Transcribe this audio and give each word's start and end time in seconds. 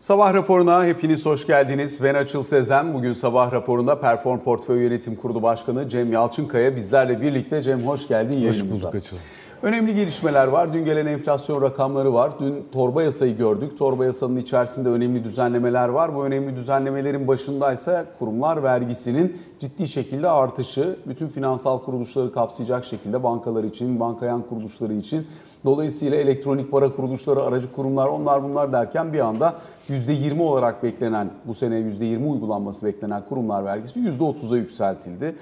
Sabah 0.00 0.34
raporuna 0.34 0.84
hepiniz 0.84 1.26
hoş 1.26 1.46
geldiniz. 1.46 2.04
Ben 2.04 2.14
Açıl 2.14 2.42
Sezen. 2.42 2.94
Bugün 2.94 3.12
sabah 3.12 3.52
raporunda 3.52 4.00
Perform 4.00 4.38
Portföy 4.40 4.82
Yönetim 4.82 5.16
Kurulu 5.16 5.42
Başkanı 5.42 5.88
Cem 5.88 6.12
Yalçınkaya 6.12 6.76
bizlerle 6.76 7.20
birlikte. 7.20 7.62
Cem 7.62 7.80
hoş 7.80 8.08
geldin 8.08 8.36
yayınımıza. 8.36 8.88
Hoş 8.88 8.94
bulduk 8.94 8.94
Açıl. 8.94 9.16
Önemli 9.62 9.94
gelişmeler 9.94 10.46
var. 10.46 10.72
Dün 10.72 10.84
gelen 10.84 11.06
enflasyon 11.06 11.62
rakamları 11.62 12.14
var. 12.14 12.32
Dün 12.40 12.64
torba 12.72 13.02
yasayı 13.02 13.36
gördük. 13.36 13.78
Torba 13.78 14.04
yasanın 14.04 14.36
içerisinde 14.36 14.88
önemli 14.88 15.24
düzenlemeler 15.24 15.88
var. 15.88 16.14
Bu 16.14 16.24
önemli 16.24 16.56
düzenlemelerin 16.56 17.28
başındaysa 17.28 18.04
kurumlar 18.18 18.62
vergisinin 18.62 19.36
ciddi 19.60 19.88
şekilde 19.88 20.28
artışı. 20.28 20.96
Bütün 21.06 21.28
finansal 21.28 21.78
kuruluşları 21.78 22.32
kapsayacak 22.32 22.84
şekilde 22.84 23.22
bankalar 23.22 23.64
için, 23.64 24.00
bankayan 24.00 24.42
kuruluşları 24.42 24.94
için. 24.94 25.26
Dolayısıyla 25.64 26.16
elektronik 26.16 26.70
para 26.70 26.92
kuruluşları, 26.92 27.42
aracı 27.42 27.72
kurumlar 27.72 28.06
onlar 28.06 28.44
bunlar 28.44 28.72
derken 28.72 29.12
bir 29.12 29.20
anda 29.20 29.54
%20 29.88 30.42
olarak 30.42 30.82
beklenen, 30.82 31.30
bu 31.44 31.54
sene 31.54 31.74
%20 31.74 32.26
uygulanması 32.32 32.86
beklenen 32.86 33.24
kurumlar 33.24 33.64
vergisi 33.64 34.00
%30'a 34.00 34.56
yükseltildi. 34.56 35.34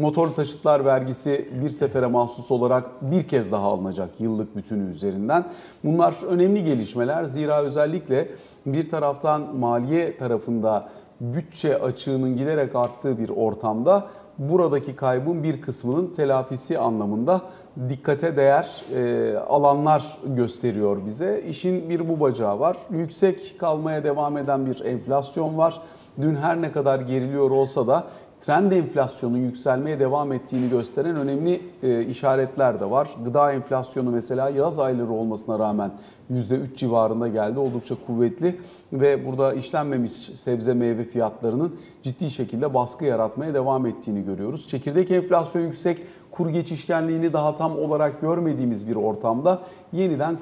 Motor 0.00 0.28
taşıtlar 0.28 0.84
vergisi 0.84 1.48
bir 1.62 1.68
sefere 1.68 2.06
mahsus 2.06 2.50
olarak 2.50 2.84
bir 3.02 3.28
kez 3.28 3.52
daha 3.52 3.66
alınacak 3.66 4.20
yıllık 4.20 4.56
bütünü 4.56 4.90
üzerinden. 4.90 5.44
Bunlar 5.84 6.26
önemli 6.28 6.64
gelişmeler. 6.64 7.24
Zira 7.24 7.62
özellikle 7.62 8.28
bir 8.66 8.90
taraftan 8.90 9.56
maliye 9.56 10.16
tarafında 10.16 10.88
bütçe 11.20 11.82
açığının 11.82 12.36
giderek 12.36 12.76
arttığı 12.76 13.18
bir 13.18 13.28
ortamda 13.28 14.06
buradaki 14.38 14.96
kaybın 14.96 15.42
bir 15.42 15.60
kısmının 15.60 16.06
telafisi 16.12 16.78
anlamında 16.78 17.40
dikkate 17.88 18.36
değer 18.36 18.82
e, 18.96 19.36
alanlar 19.38 20.18
gösteriyor 20.24 21.04
bize. 21.06 21.42
İşin 21.48 21.90
bir 21.90 22.08
bu 22.08 22.20
bacağı 22.20 22.60
var. 22.60 22.76
Yüksek 22.90 23.58
kalmaya 23.58 24.04
devam 24.04 24.36
eden 24.36 24.66
bir 24.66 24.84
enflasyon 24.84 25.58
var. 25.58 25.80
Dün 26.20 26.34
her 26.34 26.62
ne 26.62 26.72
kadar 26.72 27.00
geriliyor 27.00 27.50
olsa 27.50 27.86
da 27.86 28.04
trend 28.40 28.72
enflasyonun 28.72 29.36
yükselmeye 29.36 30.00
devam 30.00 30.32
ettiğini 30.32 30.70
gösteren 30.70 31.16
önemli 31.16 31.60
e, 31.82 32.04
işaretler 32.04 32.80
de 32.80 32.90
var. 32.90 33.10
Gıda 33.24 33.52
enflasyonu 33.52 34.10
mesela 34.10 34.50
yaz 34.50 34.78
ayları 34.78 35.10
olmasına 35.10 35.58
rağmen 35.58 35.90
%3 36.32 36.76
civarında 36.76 37.28
geldi. 37.28 37.58
Oldukça 37.58 37.94
kuvvetli 38.06 38.60
ve 38.92 39.26
burada 39.26 39.54
işlenmemiş 39.54 40.12
sebze 40.12 40.74
meyve 40.74 41.04
fiyatlarının 41.04 41.76
ciddi 42.02 42.30
şekilde 42.30 42.74
baskı 42.74 43.04
yaratmaya 43.04 43.54
devam 43.54 43.86
ettiğini 43.86 44.24
görüyoruz. 44.24 44.68
Çekirdek 44.68 45.10
enflasyon 45.10 45.62
yüksek, 45.62 45.98
kur 46.30 46.48
geçişkenliğini 46.48 47.32
daha 47.32 47.54
tam 47.54 47.78
olarak 47.78 48.20
görmediğimiz 48.20 48.88
bir 48.88 48.96
ortamda 48.96 49.58
yeniden 49.92 50.38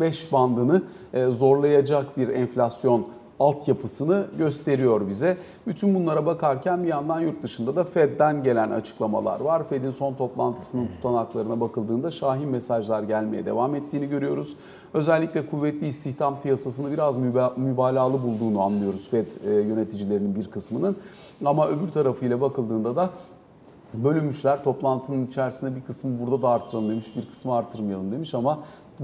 40-45 0.00 0.32
bandını 0.32 0.82
e, 1.14 1.26
zorlayacak 1.26 2.16
bir 2.16 2.28
enflasyon 2.28 3.06
altyapısını 3.40 4.26
gösteriyor 4.38 5.08
bize. 5.08 5.36
Bütün 5.66 5.94
bunlara 5.94 6.26
bakarken 6.26 6.82
bir 6.82 6.88
yandan 6.88 7.20
yurt 7.20 7.42
dışında 7.42 7.76
da 7.76 7.84
Fed'den 7.84 8.42
gelen 8.42 8.70
açıklamalar 8.70 9.40
var. 9.40 9.68
Fed'in 9.68 9.90
son 9.90 10.14
toplantısının 10.14 10.86
tutanaklarına 10.86 11.60
bakıldığında 11.60 12.10
şahin 12.10 12.48
mesajlar 12.48 13.02
gelmeye 13.02 13.46
devam 13.46 13.74
ettiğini 13.74 14.08
görüyoruz. 14.08 14.56
Özellikle 14.94 15.46
kuvvetli 15.46 15.86
istihdam 15.86 16.40
piyasasını 16.40 16.92
biraz 16.92 17.16
mübalağalı 17.56 18.22
bulduğunu 18.22 18.62
anlıyoruz 18.62 19.08
Fed 19.10 19.26
e, 19.46 19.54
yöneticilerinin 19.54 20.34
bir 20.34 20.50
kısmının. 20.50 20.96
Ama 21.44 21.68
öbür 21.68 21.88
tarafıyla 21.88 22.40
bakıldığında 22.40 22.96
da 22.96 23.10
bölünmüşler. 23.94 24.64
Toplantının 24.64 25.26
içerisinde 25.26 25.76
bir 25.76 25.80
kısmı 25.80 26.10
burada 26.20 26.42
da 26.42 26.48
artıralım 26.48 26.90
demiş, 26.90 27.06
bir 27.16 27.26
kısmı 27.26 27.54
artırmayalım 27.54 28.12
demiş 28.12 28.34
ama 28.34 28.58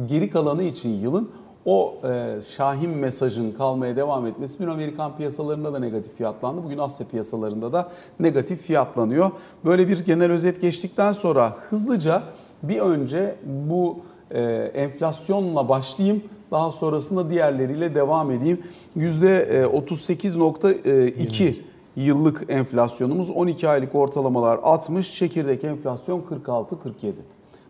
geri 0.07 0.31
kalanı 0.31 0.63
için 0.63 0.91
yılın 0.91 1.31
o 1.67 1.95
e, 2.05 2.35
şahin 2.57 2.91
mesajın 2.91 3.53
kalmaya 3.53 3.97
devam 3.97 4.27
etmesi 4.27 4.59
dün 4.59 4.67
Amerikan 4.67 5.17
piyasalarında 5.17 5.73
da 5.73 5.79
negatif 5.79 6.17
fiyatlandı. 6.17 6.65
Bugün 6.65 6.79
Asya 6.79 7.07
piyasalarında 7.07 7.73
da 7.73 7.89
negatif 8.21 8.63
fiyatlanıyor. 8.63 9.31
Böyle 9.65 9.89
bir 9.89 10.05
genel 10.05 10.33
özet 10.33 10.61
geçtikten 10.61 11.13
sonra 11.13 11.57
hızlıca 11.71 12.23
bir 12.63 12.79
önce 12.79 13.37
bu 13.45 13.99
e, 14.31 14.43
enflasyonla 14.75 15.69
başlayayım. 15.69 16.23
Daha 16.51 16.71
sonrasında 16.71 17.31
diğerleriyle 17.31 17.95
devam 17.95 18.31
edeyim. 18.31 18.63
%38.2 18.97 21.45
e, 21.45 21.55
yıllık 21.97 22.45
enflasyonumuz 22.49 23.31
12 23.31 23.69
aylık 23.69 23.95
ortalamalar 23.95 24.59
60, 24.63 25.15
çekirdek 25.15 25.65
enflasyon 25.65 26.23
46-47. 26.47 26.67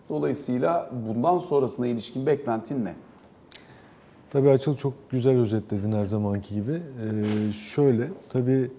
Dolayısıyla 0.08 0.90
bundan 1.08 1.38
sonrasına 1.38 1.86
ilişkin 1.86 2.26
beklentin 2.26 2.84
ne? 2.84 2.94
Tabii 4.34 4.50
Açıl 4.50 4.76
çok 4.76 5.10
güzel 5.10 5.36
özetledin 5.36 5.92
her 5.92 6.06
zamanki 6.06 6.54
gibi. 6.54 6.72
Ee, 6.72 7.52
şöyle, 7.52 8.08
tabii 8.28 8.70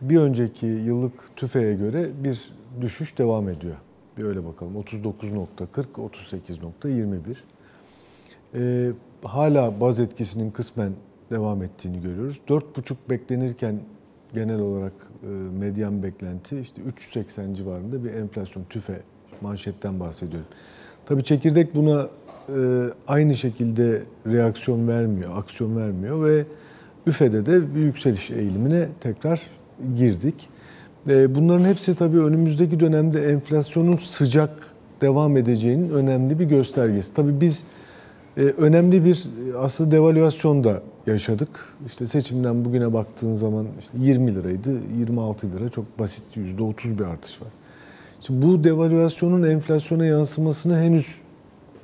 bir 0.00 0.16
önceki 0.16 0.66
yıllık 0.66 1.36
tüfeğe 1.36 1.74
göre 1.74 2.10
bir 2.24 2.50
düşüş 2.80 3.18
devam 3.18 3.48
ediyor. 3.48 3.76
Bir 4.18 4.24
öyle 4.24 4.46
bakalım. 4.46 4.76
39.40, 4.76 5.56
38.21. 5.96 7.36
Ee, 8.54 8.92
hala 9.24 9.80
baz 9.80 10.00
etkisinin 10.00 10.50
kısmen 10.50 10.92
devam 11.30 11.62
ettiğini 11.62 12.00
görüyoruz. 12.00 12.40
4.5 12.48 12.94
beklenirken 13.10 13.80
genel 14.34 14.60
olarak 14.60 14.94
e, 15.22 15.26
medyan 15.58 16.02
beklenti 16.02 16.60
işte 16.60 16.82
3.80 16.82 17.54
civarında 17.54 18.04
bir 18.04 18.14
enflasyon 18.14 18.64
tüfe 18.64 19.02
manşetten 19.40 20.00
bahsediyorum. 20.00 20.48
Tabii 21.06 21.24
çekirdek 21.24 21.74
buna 21.74 22.08
e, 22.48 22.58
aynı 23.08 23.36
şekilde 23.36 24.02
reaksiyon 24.26 24.88
vermiyor, 24.88 25.38
aksiyon 25.38 25.76
vermiyor 25.76 26.24
ve 26.24 26.44
üfede 27.06 27.46
de 27.46 27.74
bir 27.74 27.80
yükseliş 27.80 28.30
eğilimine 28.30 28.88
tekrar 29.00 29.42
girdik. 29.96 30.48
E, 31.08 31.34
bunların 31.34 31.64
hepsi 31.64 31.94
tabii 31.94 32.18
önümüzdeki 32.20 32.80
dönemde 32.80 33.30
enflasyonun 33.30 33.96
sıcak 33.96 34.50
devam 35.00 35.36
edeceğinin 35.36 35.90
önemli 35.90 36.38
bir 36.38 36.44
göstergesi. 36.44 37.14
Tabii 37.14 37.40
biz 37.40 37.64
e, 38.36 38.40
önemli 38.40 39.04
bir 39.04 39.26
aslında 39.58 39.90
devalüasyon 39.90 40.64
da 40.64 40.82
yaşadık. 41.06 41.48
İşte 41.86 42.06
seçimden 42.06 42.64
bugüne 42.64 42.92
baktığın 42.92 43.34
zaman 43.34 43.66
işte 43.80 43.98
20 44.00 44.34
liraydı, 44.34 44.70
26 44.98 45.46
lira 45.52 45.68
çok 45.68 45.98
basit 45.98 46.36
%30 46.36 46.98
bir 46.98 47.04
artış 47.04 47.42
var. 47.42 47.48
Şimdi 48.26 48.46
bu 48.46 48.64
devalüasyonun 48.64 49.42
enflasyona 49.42 50.06
yansımasını 50.06 50.78
henüz 50.80 51.18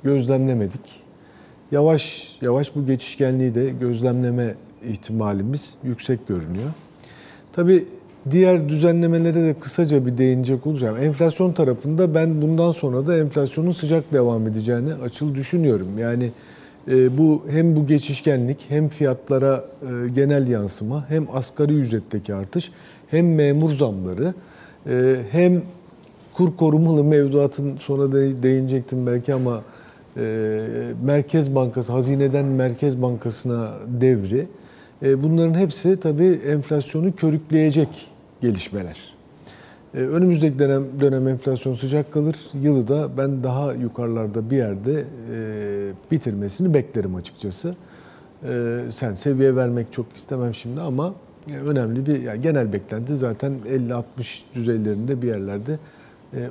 gözlemlemedik. 0.03 0.81
Yavaş 1.71 2.37
yavaş 2.41 2.75
bu 2.75 2.85
geçişkenliği 2.85 3.55
de 3.55 3.69
gözlemleme 3.69 4.55
ihtimalimiz 4.89 5.75
yüksek 5.83 6.27
görünüyor. 6.27 6.69
Tabii 7.53 7.85
diğer 8.31 8.69
düzenlemelere 8.69 9.43
de 9.43 9.53
kısaca 9.59 10.05
bir 10.05 10.17
değinecek 10.17 10.67
olacağım. 10.67 10.97
Enflasyon 10.97 11.53
tarafında 11.53 12.15
ben 12.15 12.41
bundan 12.41 12.71
sonra 12.71 13.07
da 13.07 13.17
enflasyonun 13.17 13.71
sıcak 13.71 14.13
devam 14.13 14.47
edeceğini 14.47 14.93
açıl 14.93 15.35
düşünüyorum. 15.35 15.87
Yani 15.97 16.31
e, 16.87 17.17
bu 17.17 17.43
hem 17.49 17.75
bu 17.75 17.87
geçişkenlik 17.87 18.65
hem 18.69 18.89
fiyatlara 18.89 19.65
e, 19.81 20.09
genel 20.09 20.47
yansıma 20.47 21.09
hem 21.09 21.27
asgari 21.33 21.73
ücretteki 21.73 22.35
artış 22.35 22.71
hem 23.07 23.35
memur 23.35 23.71
zamları 23.71 24.33
e, 24.89 25.15
hem 25.31 25.61
kur 26.33 26.57
korumalı 26.57 27.03
mevduatın 27.03 27.77
sonra 27.77 28.11
da 28.11 28.43
değinecektim 28.43 29.07
belki 29.07 29.33
ama 29.33 29.61
e, 30.17 30.59
Merkez 31.03 31.55
Bankası, 31.55 31.91
hazineden 31.91 32.45
Merkez 32.45 33.01
Bankası'na 33.01 33.73
devri. 33.87 34.47
E, 35.03 35.23
bunların 35.23 35.59
hepsi 35.59 35.99
tabii 35.99 36.39
enflasyonu 36.47 37.15
körükleyecek 37.15 38.07
gelişmeler. 38.41 39.13
E, 39.93 39.97
önümüzdeki 39.97 40.59
dönem, 40.59 40.83
dönem 40.99 41.27
enflasyon 41.27 41.73
sıcak 41.73 42.11
kalır. 42.13 42.35
Yılı 42.61 42.87
da 42.87 43.17
ben 43.17 43.43
daha 43.43 43.73
yukarılarda 43.73 44.49
bir 44.49 44.57
yerde 44.57 45.03
bitirmesini 46.11 46.73
beklerim 46.73 47.15
açıkçası. 47.15 47.75
Sen 48.89 49.13
seviye 49.13 49.55
vermek 49.55 49.93
çok 49.93 50.05
istemem 50.15 50.53
şimdi 50.53 50.81
ama 50.81 51.13
önemli 51.65 52.05
bir 52.05 52.21
yani 52.21 52.41
genel 52.41 52.73
beklenti 52.73 53.17
zaten 53.17 53.53
50-60 54.19 54.41
düzeylerinde 54.55 55.21
bir 55.21 55.27
yerlerde 55.27 55.79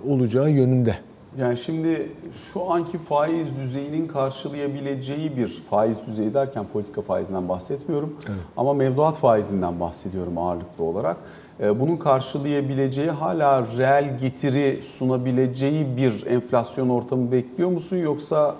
olacağı 0.08 0.50
yönünde. 0.50 0.96
Yani 1.38 1.58
şimdi 1.58 2.08
şu 2.52 2.70
anki 2.70 2.98
faiz 2.98 3.46
düzeyinin 3.56 4.08
karşılayabileceği 4.08 5.36
bir 5.36 5.62
faiz 5.70 6.06
düzeyi 6.06 6.34
derken 6.34 6.64
politika 6.72 7.02
faizinden 7.02 7.48
bahsetmiyorum. 7.48 8.16
Evet. 8.26 8.38
Ama 8.56 8.74
mevduat 8.74 9.16
faizinden 9.16 9.80
bahsediyorum 9.80 10.38
ağırlıklı 10.38 10.84
olarak. 10.84 11.16
Ee, 11.60 11.80
bunun 11.80 11.96
karşılayabileceği 11.96 13.10
hala 13.10 13.66
reel 13.78 14.18
getiri 14.18 14.82
sunabileceği 14.82 15.96
bir 15.96 16.26
enflasyon 16.26 16.88
ortamı 16.88 17.32
bekliyor 17.32 17.70
musun? 17.70 17.96
Yoksa 17.96 18.56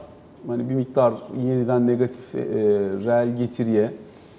hani 0.47 0.69
bir 0.69 0.75
miktar 0.75 1.13
yeniden 1.47 1.87
negatif 1.87 2.35
e, 2.35 2.39
reel 3.05 3.37
getiriye 3.37 3.91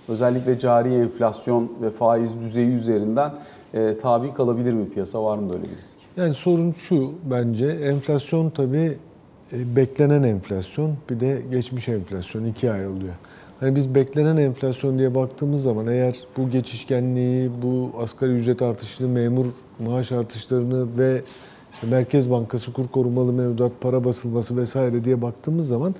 özellikle 0.07 0.59
cari 0.59 0.95
enflasyon 0.95 1.71
ve 1.81 1.89
faiz 1.89 2.39
düzeyi 2.39 2.71
üzerinden 2.71 3.31
e, 3.73 3.95
tabi 4.01 4.33
kalabilir 4.33 4.73
mi 4.73 4.89
piyasa? 4.89 5.23
Var 5.23 5.37
mı 5.37 5.49
böyle 5.49 5.63
bir 5.63 5.77
risk? 5.77 5.97
Yani 6.17 6.33
sorun 6.33 6.71
şu 6.71 7.11
bence 7.31 7.67
enflasyon 7.67 8.49
tabii 8.49 8.97
e, 9.53 9.75
beklenen 9.75 10.23
enflasyon 10.23 10.91
bir 11.09 11.19
de 11.19 11.41
geçmiş 11.51 11.89
enflasyon 11.89 12.45
ikiye 12.45 12.71
ayrılıyor. 12.71 13.13
Hani 13.59 13.75
biz 13.75 13.95
beklenen 13.95 14.37
enflasyon 14.37 14.99
diye 14.99 15.15
baktığımız 15.15 15.63
zaman 15.63 15.87
eğer 15.87 16.15
bu 16.37 16.49
geçişkenliği, 16.49 17.51
bu 17.61 17.91
asgari 18.01 18.31
ücret 18.31 18.61
artışını, 18.61 19.07
memur 19.07 19.45
maaş 19.85 20.11
artışlarını 20.11 20.97
ve 20.97 21.21
işte 21.73 21.87
Merkez 21.87 22.31
Bankası 22.31 22.73
kur 22.73 22.87
korumalı 22.87 23.33
mevduat, 23.33 23.71
para 23.81 24.05
basılması 24.05 24.57
vesaire 24.57 25.03
diye 25.03 25.21
baktığımız 25.21 25.67
zaman 25.67 25.95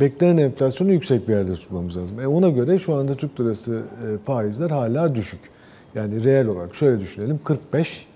beklenen 0.00 0.36
enflasyonu 0.36 0.92
yüksek 0.92 1.28
bir 1.28 1.32
yerde 1.32 1.54
tutmamız 1.54 1.96
lazım. 1.96 2.20
E 2.20 2.26
ona 2.26 2.48
göre 2.48 2.78
şu 2.78 2.94
anda 2.94 3.14
Türk 3.14 3.40
lirası 3.40 3.82
e, 4.06 4.18
faizler 4.24 4.70
hala 4.70 5.14
düşük. 5.14 5.40
Yani 5.94 6.24
reel 6.24 6.46
olarak 6.46 6.74
şöyle 6.74 7.00
düşünelim 7.00 7.40
45 7.44 8.06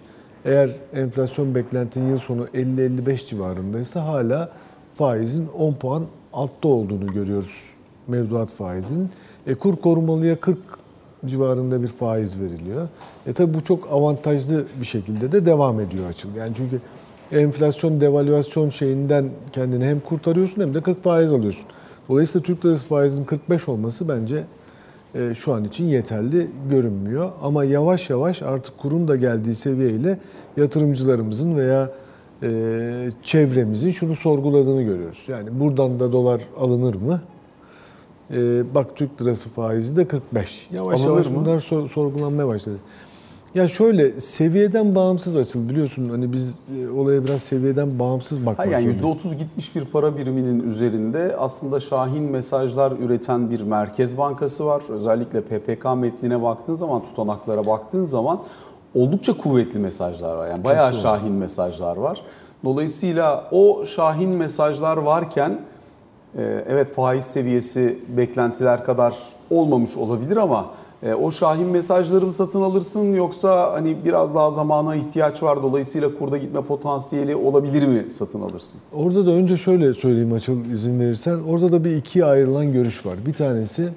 eğer 0.44 0.70
enflasyon 0.94 1.54
beklentin 1.54 2.08
yıl 2.08 2.18
sonu 2.18 2.44
50-55 2.44 3.26
civarındaysa 3.26 4.06
hala 4.06 4.50
faizin 4.94 5.48
10 5.58 5.74
puan 5.74 6.04
altta 6.32 6.68
olduğunu 6.68 7.06
görüyoruz 7.06 7.74
mevduat 8.08 8.50
faizinin. 8.50 9.10
E, 9.46 9.54
kur 9.54 9.76
korumalıya 9.76 10.40
40 10.40 10.58
civarında 11.26 11.82
bir 11.82 11.88
faiz 11.88 12.40
veriliyor. 12.40 12.88
E 13.26 13.32
tabi 13.32 13.54
bu 13.54 13.64
çok 13.64 13.92
avantajlı 13.92 14.64
bir 14.80 14.86
şekilde 14.86 15.32
de 15.32 15.46
devam 15.46 15.80
ediyor 15.80 16.08
açıl. 16.08 16.34
Yani 16.34 16.52
çünkü 16.56 16.80
enflasyon 17.32 18.00
devalüasyon 18.00 18.68
şeyinden 18.68 19.30
kendini 19.52 19.84
hem 19.84 20.00
kurtarıyorsun 20.00 20.62
hem 20.62 20.74
de 20.74 20.80
40 20.80 21.02
faiz 21.02 21.32
alıyorsun. 21.32 21.66
Dolayısıyla 22.08 22.44
Türk 22.44 22.64
lirası 22.64 22.86
faizinin 22.86 23.24
45 23.24 23.68
olması 23.68 24.08
bence 24.08 24.44
şu 25.34 25.52
an 25.54 25.64
için 25.64 25.84
yeterli 25.84 26.46
görünmüyor. 26.70 27.30
Ama 27.42 27.64
yavaş 27.64 28.10
yavaş 28.10 28.42
artık 28.42 28.78
kurun 28.78 29.08
da 29.08 29.16
geldiği 29.16 29.54
seviyeyle 29.54 30.18
yatırımcılarımızın 30.56 31.56
veya 31.56 31.90
e, 32.42 32.48
çevremizin 33.22 33.90
şunu 33.90 34.14
sorguladığını 34.16 34.82
görüyoruz. 34.82 35.24
Yani 35.28 35.60
buradan 35.60 36.00
da 36.00 36.12
dolar 36.12 36.40
alınır 36.60 36.94
mı? 36.94 37.20
E, 38.30 38.62
bak 38.74 38.96
Türk 38.96 39.22
lirası 39.22 39.48
faizi 39.50 39.96
de 39.96 40.08
45. 40.08 40.66
Yavaş 40.72 41.00
Alınır 41.00 41.10
yavaş 41.14 41.28
mı? 41.30 41.34
bunlar 41.36 41.58
sor- 41.60 41.88
sorgulanmaya 41.88 42.48
başladı. 42.48 42.76
Ya 43.54 43.68
şöyle 43.68 44.20
seviyeden 44.20 44.94
bağımsız 44.94 45.36
açıl 45.36 45.68
biliyorsun 45.68 46.08
hani 46.08 46.32
biz 46.32 46.60
e, 46.78 46.88
olaya 46.88 47.24
biraz 47.24 47.42
seviyeden 47.42 47.98
bağımsız 47.98 48.46
bakmak 48.46 48.58
Hayır, 48.58 48.72
yani 48.72 48.94
zorundayız. 48.94 49.24
%30 49.24 49.34
gitmiş 49.34 49.76
bir 49.76 49.84
para 49.84 50.16
biriminin 50.16 50.68
üzerinde 50.68 51.36
aslında 51.38 51.80
şahin 51.80 52.22
mesajlar 52.22 52.92
üreten 52.92 53.50
bir 53.50 53.60
merkez 53.60 54.18
bankası 54.18 54.66
var. 54.66 54.82
Özellikle 54.88 55.40
PPK 55.40 55.84
metnine 55.96 56.42
baktığın 56.42 56.74
zaman, 56.74 57.02
tutanaklara 57.02 57.66
baktığın 57.66 58.04
zaman 58.04 58.40
oldukça 58.94 59.36
kuvvetli 59.36 59.78
mesajlar 59.78 60.36
var. 60.36 60.48
Yani 60.48 60.64
bayağı 60.64 60.94
şahin 60.94 61.32
mesajlar 61.32 61.96
var. 61.96 62.22
Dolayısıyla 62.64 63.48
o 63.52 63.84
şahin 63.84 64.30
mesajlar 64.30 64.96
varken 64.96 65.60
e, 66.38 66.64
evet 66.68 66.94
faiz 66.94 67.24
seviyesi 67.24 67.98
beklentiler 68.08 68.84
kadar 68.84 69.16
olmamış 69.50 69.96
olabilir 69.96 70.36
ama 70.36 70.66
e, 71.04 71.14
o 71.14 71.30
şahin 71.30 71.66
mesajları 71.66 72.26
mı 72.26 72.32
satın 72.32 72.62
alırsın 72.62 73.14
yoksa 73.14 73.72
hani 73.72 73.96
biraz 74.04 74.34
daha 74.34 74.50
zamana 74.50 74.96
ihtiyaç 74.96 75.42
var 75.42 75.62
dolayısıyla 75.62 76.18
kurda 76.18 76.38
gitme 76.38 76.62
potansiyeli 76.62 77.36
olabilir 77.36 77.86
mi 77.86 78.10
satın 78.10 78.40
alırsın? 78.40 78.80
Orada 78.92 79.26
da 79.26 79.30
önce 79.30 79.56
şöyle 79.56 79.94
söyleyeyim 79.94 80.32
Açıl 80.32 80.64
izin 80.64 81.00
verirsen. 81.00 81.38
Orada 81.48 81.72
da 81.72 81.84
bir 81.84 81.96
ikiye 81.96 82.24
ayrılan 82.24 82.72
görüş 82.72 83.06
var. 83.06 83.14
Bir 83.26 83.32
tanesi 83.32 83.88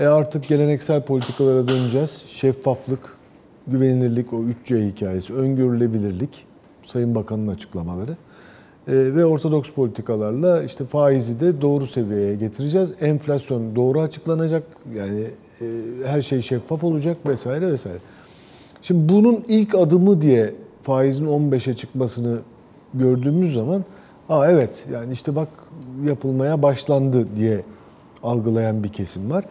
e 0.00 0.06
artık 0.06 0.48
geleneksel 0.48 1.02
politikalara 1.02 1.68
döneceğiz. 1.68 2.24
Şeffaflık, 2.28 3.16
güvenilirlik, 3.66 4.32
o 4.32 4.36
3C 4.36 4.90
hikayesi, 4.92 5.34
öngörülebilirlik, 5.34 6.46
Sayın 6.84 7.14
Bakan'ın 7.14 7.46
açıklamaları. 7.46 8.12
E, 8.88 8.94
ve 8.94 9.24
ortodoks 9.24 9.70
politikalarla 9.70 10.62
işte 10.62 10.84
faizi 10.84 11.40
de 11.40 11.60
doğru 11.60 11.86
seviyeye 11.86 12.34
getireceğiz. 12.34 12.92
Enflasyon 13.00 13.76
doğru 13.76 14.00
açıklanacak. 14.00 14.62
Yani 14.94 15.26
her 16.06 16.22
şey 16.22 16.42
şeffaf 16.42 16.84
olacak 16.84 17.16
vesaire 17.26 17.72
vesaire. 17.72 17.98
Şimdi 18.82 19.12
bunun 19.12 19.44
ilk 19.48 19.74
adımı 19.74 20.22
diye 20.22 20.54
faizin 20.82 21.26
15'e 21.26 21.74
çıkmasını 21.74 22.38
gördüğümüz 22.94 23.54
zaman 23.54 23.84
Aa 24.28 24.50
evet 24.50 24.86
yani 24.92 25.12
işte 25.12 25.36
bak 25.36 25.48
yapılmaya 26.06 26.62
başlandı 26.62 27.26
diye 27.36 27.62
algılayan 28.22 28.84
bir 28.84 28.88
kesim 28.88 29.30
var. 29.30 29.44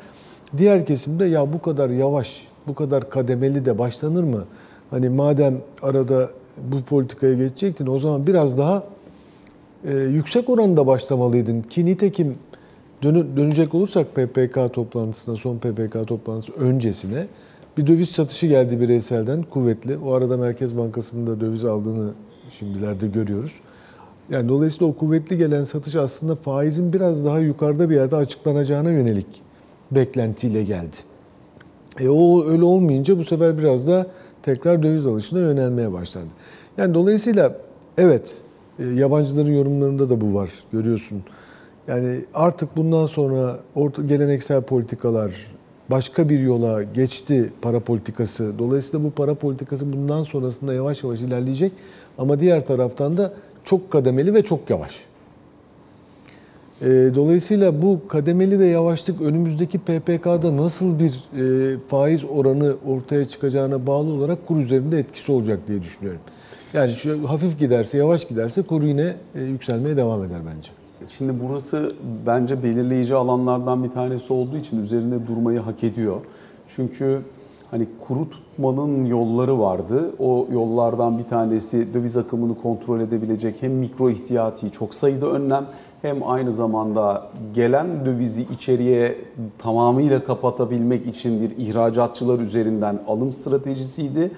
Diğer 0.57 0.85
kesimde 0.85 1.25
ya 1.25 1.53
bu 1.53 1.61
kadar 1.61 1.89
yavaş, 1.89 2.47
bu 2.67 2.75
kadar 2.75 3.09
kademeli 3.09 3.65
de 3.65 3.77
başlanır 3.77 4.23
mı? 4.23 4.45
Hani 4.89 5.09
madem 5.09 5.57
arada 5.81 6.29
bu 6.57 6.81
politikaya 6.81 7.33
geçecektin 7.33 7.87
o 7.87 7.99
zaman 7.99 8.27
biraz 8.27 8.57
daha 8.57 8.83
e, 9.87 9.93
yüksek 9.93 10.49
oranda 10.49 10.87
başlamalıydın 10.87 11.61
ki 11.61 11.85
nitekim 11.85 12.37
dönü- 13.05 13.37
dönecek 13.37 13.75
olursak 13.75 14.15
PPK 14.15 14.73
toplantısına, 14.73 15.35
son 15.35 15.57
PPK 15.57 16.07
toplantısı 16.07 16.53
öncesine 16.53 17.27
bir 17.77 17.87
döviz 17.87 18.09
satışı 18.09 18.47
geldi 18.47 18.79
bireyselden 18.79 19.43
kuvvetli. 19.43 19.97
O 19.97 20.13
arada 20.13 20.37
Merkez 20.37 20.77
Bankası'nın 20.77 21.27
da 21.27 21.39
döviz 21.39 21.65
aldığını 21.65 22.11
şimdilerde 22.59 23.07
görüyoruz. 23.07 23.59
Yani 24.29 24.49
dolayısıyla 24.49 24.87
o 24.93 24.95
kuvvetli 24.95 25.37
gelen 25.37 25.63
satış 25.63 25.95
aslında 25.95 26.35
faizin 26.35 26.93
biraz 26.93 27.25
daha 27.25 27.39
yukarıda 27.39 27.89
bir 27.89 27.95
yerde 27.95 28.15
açıklanacağına 28.15 28.91
yönelik 28.91 29.27
beklentiyle 29.91 30.63
geldi. 30.63 30.95
E 31.99 32.09
o 32.09 32.45
öyle 32.45 32.63
olmayınca 32.63 33.17
bu 33.17 33.23
sefer 33.23 33.57
biraz 33.57 33.87
da 33.87 34.07
tekrar 34.43 34.83
döviz 34.83 35.07
alışına 35.07 35.39
yönelmeye 35.39 35.93
başlandı. 35.93 36.29
Yani 36.77 36.93
dolayısıyla 36.93 37.55
evet 37.97 38.37
e, 38.79 38.85
yabancıların 38.85 39.51
yorumlarında 39.51 40.09
da 40.09 40.21
bu 40.21 40.33
var 40.33 40.49
görüyorsun. 40.71 41.23
Yani 41.87 42.19
artık 42.33 42.77
bundan 42.77 43.05
sonra 43.05 43.59
orta, 43.75 44.01
geleneksel 44.01 44.61
politikalar 44.61 45.31
başka 45.91 46.29
bir 46.29 46.39
yola 46.39 46.83
geçti 46.83 47.49
para 47.61 47.79
politikası. 47.79 48.59
Dolayısıyla 48.59 49.05
bu 49.05 49.11
para 49.11 49.33
politikası 49.35 49.93
bundan 49.93 50.23
sonrasında 50.23 50.73
yavaş 50.73 51.03
yavaş 51.03 51.19
ilerleyecek. 51.21 51.71
Ama 52.17 52.39
diğer 52.39 52.65
taraftan 52.65 53.17
da 53.17 53.33
çok 53.63 53.91
kademeli 53.91 54.33
ve 54.33 54.43
çok 54.43 54.69
yavaş. 54.69 54.99
E, 56.81 56.85
Dolayısıyla 57.15 57.81
bu 57.81 57.99
kademeli 58.07 58.59
ve 58.59 58.67
yavaşlık 58.67 59.21
önümüzdeki 59.21 59.79
PPK'da 59.79 60.57
nasıl 60.57 60.99
bir 60.99 61.11
e, 61.73 61.77
faiz 61.87 62.25
oranı 62.25 62.75
ortaya 62.87 63.25
çıkacağına 63.25 63.87
bağlı 63.87 64.11
olarak 64.11 64.47
kur 64.47 64.57
üzerinde 64.57 64.99
etkisi 64.99 65.31
olacak 65.31 65.59
diye 65.67 65.81
düşünüyorum. 65.81 66.21
Yani 66.73 66.91
şu 66.91 67.29
hafif 67.29 67.59
giderse, 67.59 67.97
yavaş 67.97 68.27
giderse 68.27 68.61
kur 68.61 68.83
yine 68.83 69.15
e, 69.35 69.41
yükselmeye 69.41 69.97
devam 69.97 70.23
eder 70.23 70.39
bence. 70.55 70.84
Şimdi 71.07 71.33
burası 71.43 71.95
bence 72.25 72.63
belirleyici 72.63 73.15
alanlardan 73.15 73.83
bir 73.83 73.89
tanesi 73.89 74.33
olduğu 74.33 74.57
için 74.57 74.81
üzerinde 74.81 75.27
durmayı 75.27 75.59
hak 75.59 75.83
ediyor. 75.83 76.21
Çünkü 76.67 77.21
hani 77.71 77.87
kuru 78.07 78.29
tutmanın 78.29 79.05
yolları 79.05 79.59
vardı. 79.59 80.11
O 80.19 80.47
yollardan 80.51 81.17
bir 81.17 81.23
tanesi 81.23 81.93
döviz 81.93 82.17
akımını 82.17 82.57
kontrol 82.57 83.01
edebilecek 83.01 83.61
hem 83.61 83.71
mikro 83.71 84.09
ihtiyati 84.09 84.71
çok 84.71 84.93
sayıda 84.93 85.31
önlem 85.31 85.65
hem 86.01 86.29
aynı 86.29 86.51
zamanda 86.51 87.29
gelen 87.53 88.05
dövizi 88.05 88.43
içeriye 88.53 89.17
tamamıyla 89.57 90.23
kapatabilmek 90.23 91.07
için 91.07 91.41
bir 91.41 91.57
ihracatçılar 91.57 92.39
üzerinden 92.39 92.99
alım 93.07 93.31
stratejisiydi. 93.31 94.31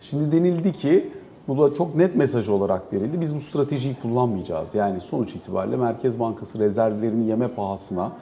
Şimdi 0.00 0.32
denildi 0.32 0.72
ki 0.72 1.08
bu 1.48 1.58
da 1.58 1.74
çok 1.74 1.94
net 1.94 2.16
mesaj 2.16 2.48
olarak 2.48 2.92
verildi. 2.92 3.20
Biz 3.20 3.34
bu 3.34 3.40
stratejiyi 3.40 3.94
kullanmayacağız. 4.02 4.74
Yani 4.74 5.00
sonuç 5.00 5.34
itibariyle 5.34 5.76
Merkez 5.76 6.20
Bankası 6.20 6.58
rezervlerini 6.58 7.28
yeme 7.28 7.48
pahasına 7.48 8.12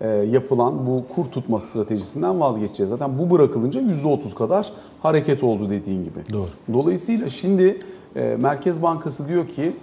e, 0.00 0.08
yapılan 0.08 0.86
bu 0.86 1.04
kur 1.14 1.24
tutma 1.24 1.60
stratejisinden 1.60 2.40
vazgeçeceğiz. 2.40 2.90
Zaten 2.90 3.18
bu 3.18 3.30
bırakılınca 3.30 3.80
%30 3.80 4.34
kadar 4.34 4.72
hareket 5.02 5.42
oldu 5.42 5.70
dediğin 5.70 6.04
gibi. 6.04 6.32
Doğru. 6.32 6.48
Dolayısıyla 6.72 7.30
şimdi 7.30 7.80
e, 8.16 8.36
Merkez 8.40 8.82
Bankası 8.82 9.28
diyor 9.28 9.48
ki 9.48 9.76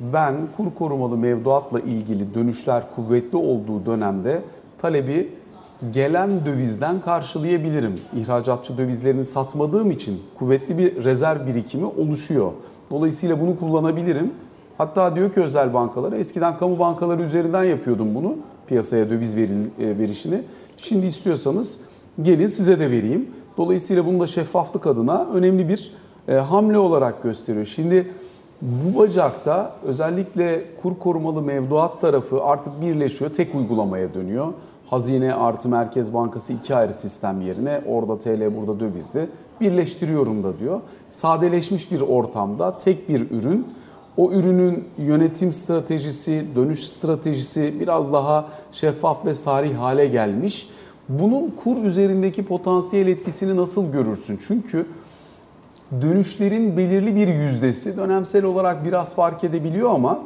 ben 0.00 0.34
kur 0.56 0.74
korumalı 0.78 1.16
mevduatla 1.16 1.80
ilgili 1.80 2.34
dönüşler 2.34 2.94
kuvvetli 2.94 3.38
olduğu 3.38 3.86
dönemde 3.86 4.42
talebi 4.82 5.32
gelen 5.92 6.46
dövizden 6.46 7.00
karşılayabilirim. 7.00 7.94
İhracatçı 8.16 8.78
dövizlerini 8.78 9.24
satmadığım 9.24 9.90
için 9.90 10.22
kuvvetli 10.38 10.78
bir 10.78 11.04
rezerv 11.04 11.46
birikimi 11.46 11.86
oluşuyor. 11.86 12.52
Dolayısıyla 12.90 13.40
bunu 13.40 13.58
kullanabilirim. 13.58 14.32
Hatta 14.78 15.16
diyor 15.16 15.32
ki 15.32 15.40
özel 15.40 15.74
bankalara 15.74 16.16
eskiden 16.16 16.58
kamu 16.58 16.78
bankaları 16.78 17.22
üzerinden 17.22 17.64
yapıyordum 17.64 18.14
bunu 18.14 18.36
piyasaya 18.66 19.10
döviz 19.10 19.36
veril, 19.36 19.64
e, 19.80 19.98
verişini. 19.98 20.42
Şimdi 20.76 21.06
istiyorsanız 21.06 21.78
gelin 22.22 22.46
size 22.46 22.78
de 22.78 22.90
vereyim. 22.90 23.28
Dolayısıyla 23.56 24.06
bunu 24.06 24.20
da 24.20 24.26
şeffaflık 24.26 24.86
adına 24.86 25.26
önemli 25.34 25.68
bir 25.68 25.92
e, 26.28 26.34
hamle 26.34 26.78
olarak 26.78 27.22
gösteriyor. 27.22 27.66
Şimdi 27.66 28.10
bu 28.62 28.98
bacakta 28.98 29.76
özellikle 29.84 30.64
kur 30.82 30.98
korumalı 30.98 31.42
mevduat 31.42 32.00
tarafı 32.00 32.42
artık 32.42 32.80
birleşiyor, 32.80 33.30
tek 33.30 33.54
uygulamaya 33.54 34.14
dönüyor. 34.14 34.46
Hazine 34.94 35.34
artı 35.34 35.68
Merkez 35.68 36.14
Bankası 36.14 36.52
iki 36.52 36.74
ayrı 36.74 36.92
sistem 36.92 37.40
yerine 37.40 37.80
orada 37.86 38.16
TL 38.18 38.56
burada 38.56 38.80
dövizde 38.80 39.28
birleştiriyorum 39.60 40.44
da 40.44 40.58
diyor. 40.58 40.80
Sadeleşmiş 41.10 41.92
bir 41.92 42.00
ortamda 42.00 42.78
tek 42.78 43.08
bir 43.08 43.30
ürün 43.30 43.66
o 44.16 44.32
ürünün 44.32 44.84
yönetim 44.98 45.52
stratejisi, 45.52 46.46
dönüş 46.56 46.84
stratejisi 46.84 47.74
biraz 47.80 48.12
daha 48.12 48.48
şeffaf 48.72 49.26
ve 49.26 49.34
sarih 49.34 49.78
hale 49.78 50.06
gelmiş. 50.06 50.68
Bunun 51.08 51.54
kur 51.64 51.84
üzerindeki 51.84 52.44
potansiyel 52.46 53.06
etkisini 53.06 53.56
nasıl 53.56 53.92
görürsün? 53.92 54.38
Çünkü 54.48 54.86
dönüşlerin 56.02 56.76
belirli 56.76 57.16
bir 57.16 57.28
yüzdesi 57.28 57.96
dönemsel 57.96 58.44
olarak 58.44 58.84
biraz 58.84 59.14
fark 59.14 59.44
edebiliyor 59.44 59.90
ama 59.90 60.22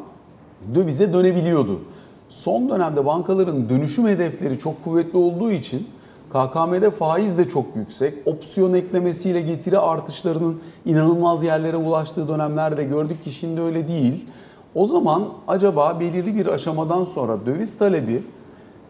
dövize 0.75 1.13
dönebiliyordu. 1.13 1.81
Son 2.29 2.69
dönemde 2.69 3.07
bankaların 3.07 3.69
dönüşüm 3.69 4.07
hedefleri 4.07 4.59
çok 4.59 4.85
kuvvetli 4.85 5.19
olduğu 5.19 5.51
için 5.51 5.87
KKM'de 6.31 6.91
faiz 6.91 7.39
de 7.39 7.49
çok 7.49 7.67
yüksek. 7.77 8.15
Opsiyon 8.27 8.75
eklemesiyle 8.75 9.41
getiri 9.41 9.79
artışlarının 9.79 10.61
inanılmaz 10.85 11.43
yerlere 11.43 11.77
ulaştığı 11.77 12.29
dönemlerde 12.29 12.85
gördük 12.85 13.25
ki 13.25 13.31
şimdi 13.31 13.61
öyle 13.61 13.89
değil. 13.89 14.27
O 14.75 14.87
zaman 14.87 15.29
acaba 15.49 16.01
belirli 16.01 16.37
bir 16.37 16.47
aşamadan 16.47 17.05
sonra 17.05 17.47
döviz 17.47 17.79
talebi 17.79 18.23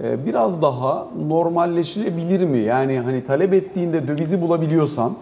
e, 0.00 0.26
biraz 0.26 0.62
daha 0.62 1.06
normalleşilebilir 1.28 2.44
mi? 2.44 2.58
Yani 2.58 2.98
hani 2.98 3.26
talep 3.26 3.54
ettiğinde 3.54 4.08
dövizi 4.08 4.40
bulabiliyorsan 4.40 5.12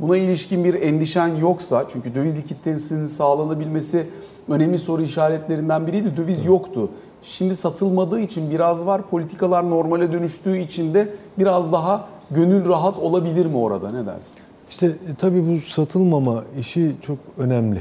buna 0.00 0.16
ilişkin 0.16 0.64
bir 0.64 0.74
endişen 0.74 1.28
yoksa 1.36 1.84
çünkü 1.88 2.14
döviz 2.14 2.38
likiditesinin 2.38 3.06
sağlanabilmesi 3.06 4.06
önemli 4.48 4.78
soru 4.78 5.02
işaretlerinden 5.02 5.86
biriydi. 5.86 6.16
Döviz 6.16 6.44
yoktu. 6.44 6.90
Şimdi 7.22 7.56
satılmadığı 7.56 8.20
için 8.20 8.50
biraz 8.50 8.86
var. 8.86 9.02
Politikalar 9.02 9.70
normale 9.70 10.12
dönüştüğü 10.12 10.58
için 10.58 10.94
de 10.94 11.08
biraz 11.38 11.72
daha 11.72 12.04
gönül 12.30 12.68
rahat 12.68 12.98
olabilir 12.98 13.46
mi 13.46 13.56
orada? 13.56 13.90
Ne 13.90 14.06
dersin? 14.06 14.34
İşte 14.70 14.86
e, 14.86 15.14
tabii 15.18 15.54
bu 15.54 15.60
satılmama 15.60 16.44
işi 16.58 16.96
çok 17.00 17.18
önemli. 17.38 17.80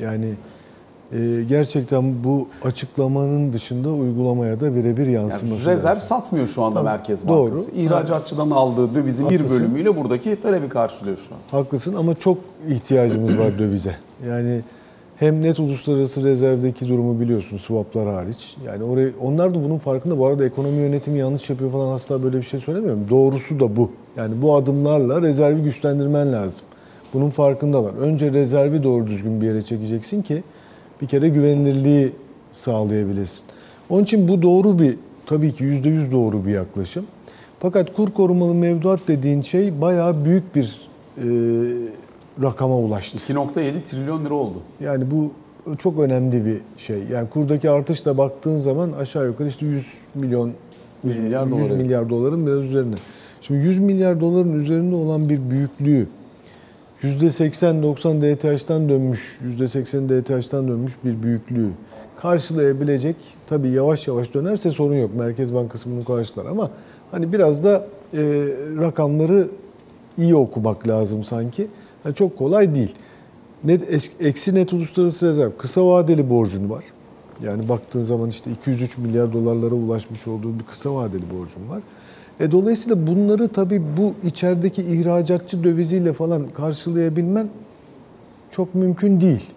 Yani 0.00 0.34
e, 1.12 1.18
gerçekten 1.48 2.24
bu 2.24 2.48
açıklamanın 2.64 3.52
dışında 3.52 3.90
uygulamaya 3.90 4.60
da 4.60 4.74
birebir 4.74 5.06
yansıması 5.06 5.62
Yani 5.62 5.76
rezerv 5.76 5.90
lazım. 5.94 6.02
satmıyor 6.02 6.46
şu 6.46 6.62
anda 6.62 6.74
Tabii, 6.74 6.84
Merkez 6.84 7.28
doğru. 7.28 7.44
Bankası. 7.50 7.70
İhracatçıdan 7.70 8.50
aldığı 8.50 8.94
dövizin 8.94 9.30
bir 9.30 9.50
bölümüyle 9.50 9.96
buradaki 9.96 10.42
talebi 10.42 10.68
karşılıyor 10.68 11.16
şu 11.28 11.34
an. 11.34 11.58
Haklısın 11.58 11.94
ama 11.94 12.14
çok 12.14 12.38
ihtiyacımız 12.68 13.38
var 13.38 13.58
dövize. 13.58 13.96
Yani 14.28 14.60
hem 15.18 15.42
net 15.42 15.60
uluslararası 15.60 16.24
rezervdeki 16.24 16.88
durumu 16.88 17.20
biliyorsun 17.20 17.56
swaplar 17.56 18.08
hariç. 18.08 18.56
Yani 18.66 18.84
oraya 18.84 19.08
onlar 19.20 19.54
da 19.54 19.64
bunun 19.64 19.78
farkında. 19.78 20.18
Bu 20.18 20.26
arada 20.26 20.46
ekonomi 20.46 20.76
yönetimi 20.76 21.18
yanlış 21.18 21.50
yapıyor 21.50 21.70
falan 21.70 21.94
asla 21.94 22.22
böyle 22.22 22.38
bir 22.38 22.42
şey 22.42 22.60
söylemiyorum. 22.60 23.06
Doğrusu 23.10 23.60
da 23.60 23.76
bu. 23.76 23.90
Yani 24.16 24.42
bu 24.42 24.54
adımlarla 24.54 25.22
rezervi 25.22 25.62
güçlendirmen 25.62 26.32
lazım. 26.32 26.64
Bunun 27.14 27.30
farkındalar. 27.30 27.94
Önce 27.94 28.32
rezervi 28.32 28.82
doğru 28.82 29.06
düzgün 29.06 29.40
bir 29.40 29.46
yere 29.46 29.62
çekeceksin 29.62 30.22
ki 30.22 30.42
bir 31.02 31.06
kere 31.06 31.28
güvenilirliği 31.28 32.12
sağlayabilesin. 32.52 33.46
Onun 33.90 34.02
için 34.02 34.28
bu 34.28 34.42
doğru 34.42 34.78
bir 34.78 34.96
tabii 35.26 35.52
ki 35.52 35.64
%100 35.64 36.12
doğru 36.12 36.46
bir 36.46 36.52
yaklaşım. 36.52 37.06
Fakat 37.60 37.92
kur 37.92 38.10
korumalı 38.10 38.54
mevduat 38.54 39.00
dediğin 39.08 39.42
şey 39.42 39.80
bayağı 39.80 40.24
büyük 40.24 40.54
bir 40.54 40.88
e, 41.16 41.26
rakama 42.42 42.76
ulaştı. 42.78 43.32
2.7 43.32 43.82
trilyon 43.82 44.24
lira 44.24 44.34
oldu. 44.34 44.62
Yani 44.80 45.10
bu 45.10 45.32
çok 45.76 45.98
önemli 45.98 46.44
bir 46.44 46.60
şey. 46.78 46.98
Yani 47.12 47.28
kurdaki 47.30 47.70
artışla 47.70 48.18
baktığın 48.18 48.58
zaman 48.58 48.92
aşağı 48.92 49.26
yukarı 49.26 49.48
işte 49.48 49.66
100 49.66 50.04
milyon 50.14 50.52
100 51.04 51.18
milyar 51.18 51.46
100 51.46 51.52
dolar. 51.52 51.70
milyar 51.70 52.10
doların 52.10 52.46
biraz 52.46 52.58
üzerinde. 52.58 52.96
Şimdi 53.40 53.60
100 53.60 53.78
milyar 53.78 54.20
doların 54.20 54.58
üzerinde 54.58 54.94
olan 54.94 55.28
bir 55.28 55.50
büyüklüğü 55.50 56.06
%80-90 57.02 58.20
DTH'dan 58.20 58.88
dönmüş, 58.88 59.38
%80 59.58 60.08
DTH'dan 60.08 60.68
dönmüş 60.68 60.92
bir 61.04 61.22
büyüklüğü 61.22 61.70
karşılayabilecek 62.16 63.16
tabii 63.46 63.68
yavaş 63.68 64.08
yavaş 64.08 64.34
dönerse 64.34 64.70
sorun 64.70 64.94
yok. 64.94 65.10
Merkez 65.14 65.54
Bankası 65.54 65.90
bunu 65.90 66.04
karşılar 66.04 66.46
ama 66.46 66.70
hani 67.10 67.32
biraz 67.32 67.64
da 67.64 67.86
e, 68.14 68.18
rakamları 68.80 69.48
iyi 70.18 70.36
okumak 70.36 70.88
lazım 70.88 71.24
sanki. 71.24 71.66
Yani 72.04 72.14
çok 72.14 72.38
kolay 72.38 72.74
değil. 72.74 72.94
Net, 73.64 73.82
eksi 74.20 74.54
net 74.54 74.72
uluslararası 74.72 75.28
rezerv 75.28 75.50
kısa 75.58 75.86
vadeli 75.86 76.30
borcun 76.30 76.70
var. 76.70 76.84
Yani 77.42 77.68
baktığın 77.68 78.02
zaman 78.02 78.28
işte 78.28 78.50
203 78.50 78.98
milyar 78.98 79.32
dolarlara 79.32 79.74
ulaşmış 79.74 80.26
olduğu 80.26 80.58
bir 80.58 80.64
kısa 80.64 80.94
vadeli 80.94 81.22
borcun 81.22 81.68
var. 81.68 81.82
E 82.40 82.50
dolayısıyla 82.50 83.06
bunları 83.06 83.48
tabii 83.48 83.82
bu 83.96 84.14
içerideki 84.28 84.82
ihracatçı 84.82 85.64
döviziyle 85.64 86.12
falan 86.12 86.44
karşılayabilmen 86.44 87.48
çok 88.50 88.74
mümkün 88.74 89.20
değil. 89.20 89.50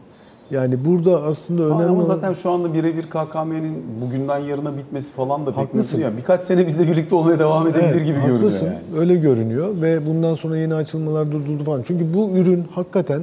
Yani 0.51 0.85
burada 0.85 1.23
aslında 1.23 1.63
önemli 1.63 1.83
Ama 1.83 2.03
zaten 2.03 2.33
şu 2.33 2.51
anda 2.51 2.73
birebir 2.73 3.03
KKM'nin 3.03 3.83
bugünden 4.01 4.39
yarına 4.39 4.77
bitmesi 4.77 5.13
falan 5.13 5.45
da 5.45 5.55
pek 5.55 5.73
mümkün 5.73 5.99
ya. 5.99 6.17
Birkaç 6.17 6.41
sene 6.41 6.67
bizle 6.67 6.87
birlikte 6.87 7.15
olmaya 7.15 7.39
devam 7.39 7.67
edebilir 7.67 7.91
Evet, 7.91 8.05
gibi 8.05 8.19
görünüyor 8.25 8.51
yani. 8.61 8.99
Öyle 8.99 9.15
görünüyor 9.15 9.81
ve 9.81 10.05
bundan 10.05 10.35
sonra 10.35 10.57
yeni 10.57 10.73
açılmalar 10.73 11.31
durdurdu 11.31 11.63
falan. 11.63 11.81
Çünkü 11.87 12.13
bu 12.13 12.29
ürün 12.29 12.65
hakikaten 12.75 13.21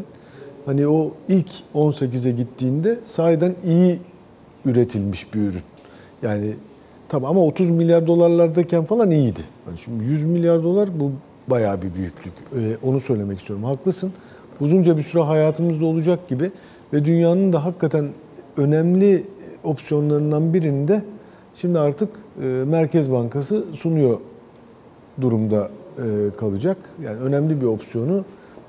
hani 0.66 0.88
o 0.88 1.10
ilk 1.28 1.50
18'e 1.74 2.32
gittiğinde 2.32 2.98
sahiden 3.06 3.54
iyi 3.64 3.98
üretilmiş 4.64 5.34
bir 5.34 5.40
ürün. 5.40 5.62
Yani 6.22 6.54
tabii 7.08 7.26
ama 7.26 7.40
30 7.44 7.70
milyar 7.70 8.06
dolarlardayken 8.06 8.84
falan 8.84 9.10
iyiydi. 9.10 9.40
Yani 9.66 9.78
şimdi 9.78 10.04
100 10.04 10.24
milyar 10.24 10.62
dolar 10.62 11.00
bu 11.00 11.12
bayağı 11.48 11.82
bir 11.82 11.94
büyüklük. 11.94 12.32
Ee, 12.56 12.76
onu 12.86 13.00
söylemek 13.00 13.38
istiyorum. 13.38 13.64
Haklısın. 13.64 14.12
Uzunca 14.60 14.96
bir 14.96 15.02
süre 15.02 15.22
hayatımızda 15.22 15.84
olacak 15.84 16.28
gibi 16.28 16.50
ve 16.92 17.04
dünyanın 17.04 17.52
da 17.52 17.64
hakikaten 17.64 18.08
önemli 18.56 19.22
opsiyonlarından 19.64 20.54
birini 20.54 20.88
de 20.88 21.02
şimdi 21.54 21.78
artık 21.78 22.08
e, 22.42 22.44
Merkez 22.46 23.12
Bankası 23.12 23.64
sunuyor 23.74 24.18
durumda 25.20 25.70
e, 25.98 26.36
kalacak. 26.36 26.76
Yani 27.04 27.20
önemli 27.20 27.60
bir 27.60 27.66
opsiyonu 27.66 28.24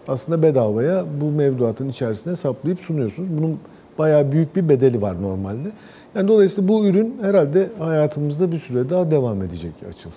aslında 0.07 0.43
bedavaya 0.43 1.05
bu 1.21 1.25
mevduatın 1.25 1.89
içerisine 1.89 2.35
saplayıp 2.35 2.79
sunuyorsunuz. 2.79 3.29
Bunun 3.37 3.59
bayağı 3.97 4.31
büyük 4.31 4.55
bir 4.55 4.69
bedeli 4.69 5.01
var 5.01 5.21
normalde. 5.21 5.69
Yani 6.15 6.27
dolayısıyla 6.27 6.67
bu 6.67 6.85
ürün 6.85 7.15
herhalde 7.21 7.69
hayatımızda 7.79 8.51
bir 8.51 8.57
süre 8.57 8.89
daha 8.89 9.11
devam 9.11 9.41
edecek 9.41 9.71
açıl. 9.89 10.09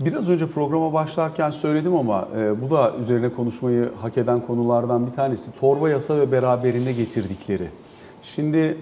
Biraz 0.00 0.28
önce 0.28 0.46
programa 0.46 0.92
başlarken 0.92 1.50
söyledim 1.50 1.96
ama 1.96 2.28
e, 2.36 2.62
bu 2.62 2.70
da 2.70 2.92
üzerine 3.00 3.28
konuşmayı 3.28 3.90
hak 4.00 4.18
eden 4.18 4.40
konulardan 4.40 5.06
bir 5.06 5.12
tanesi. 5.12 5.60
Torba 5.60 5.90
yasa 5.90 6.16
ve 6.16 6.32
beraberinde 6.32 6.92
getirdikleri. 6.92 7.68
Şimdi 8.22 8.78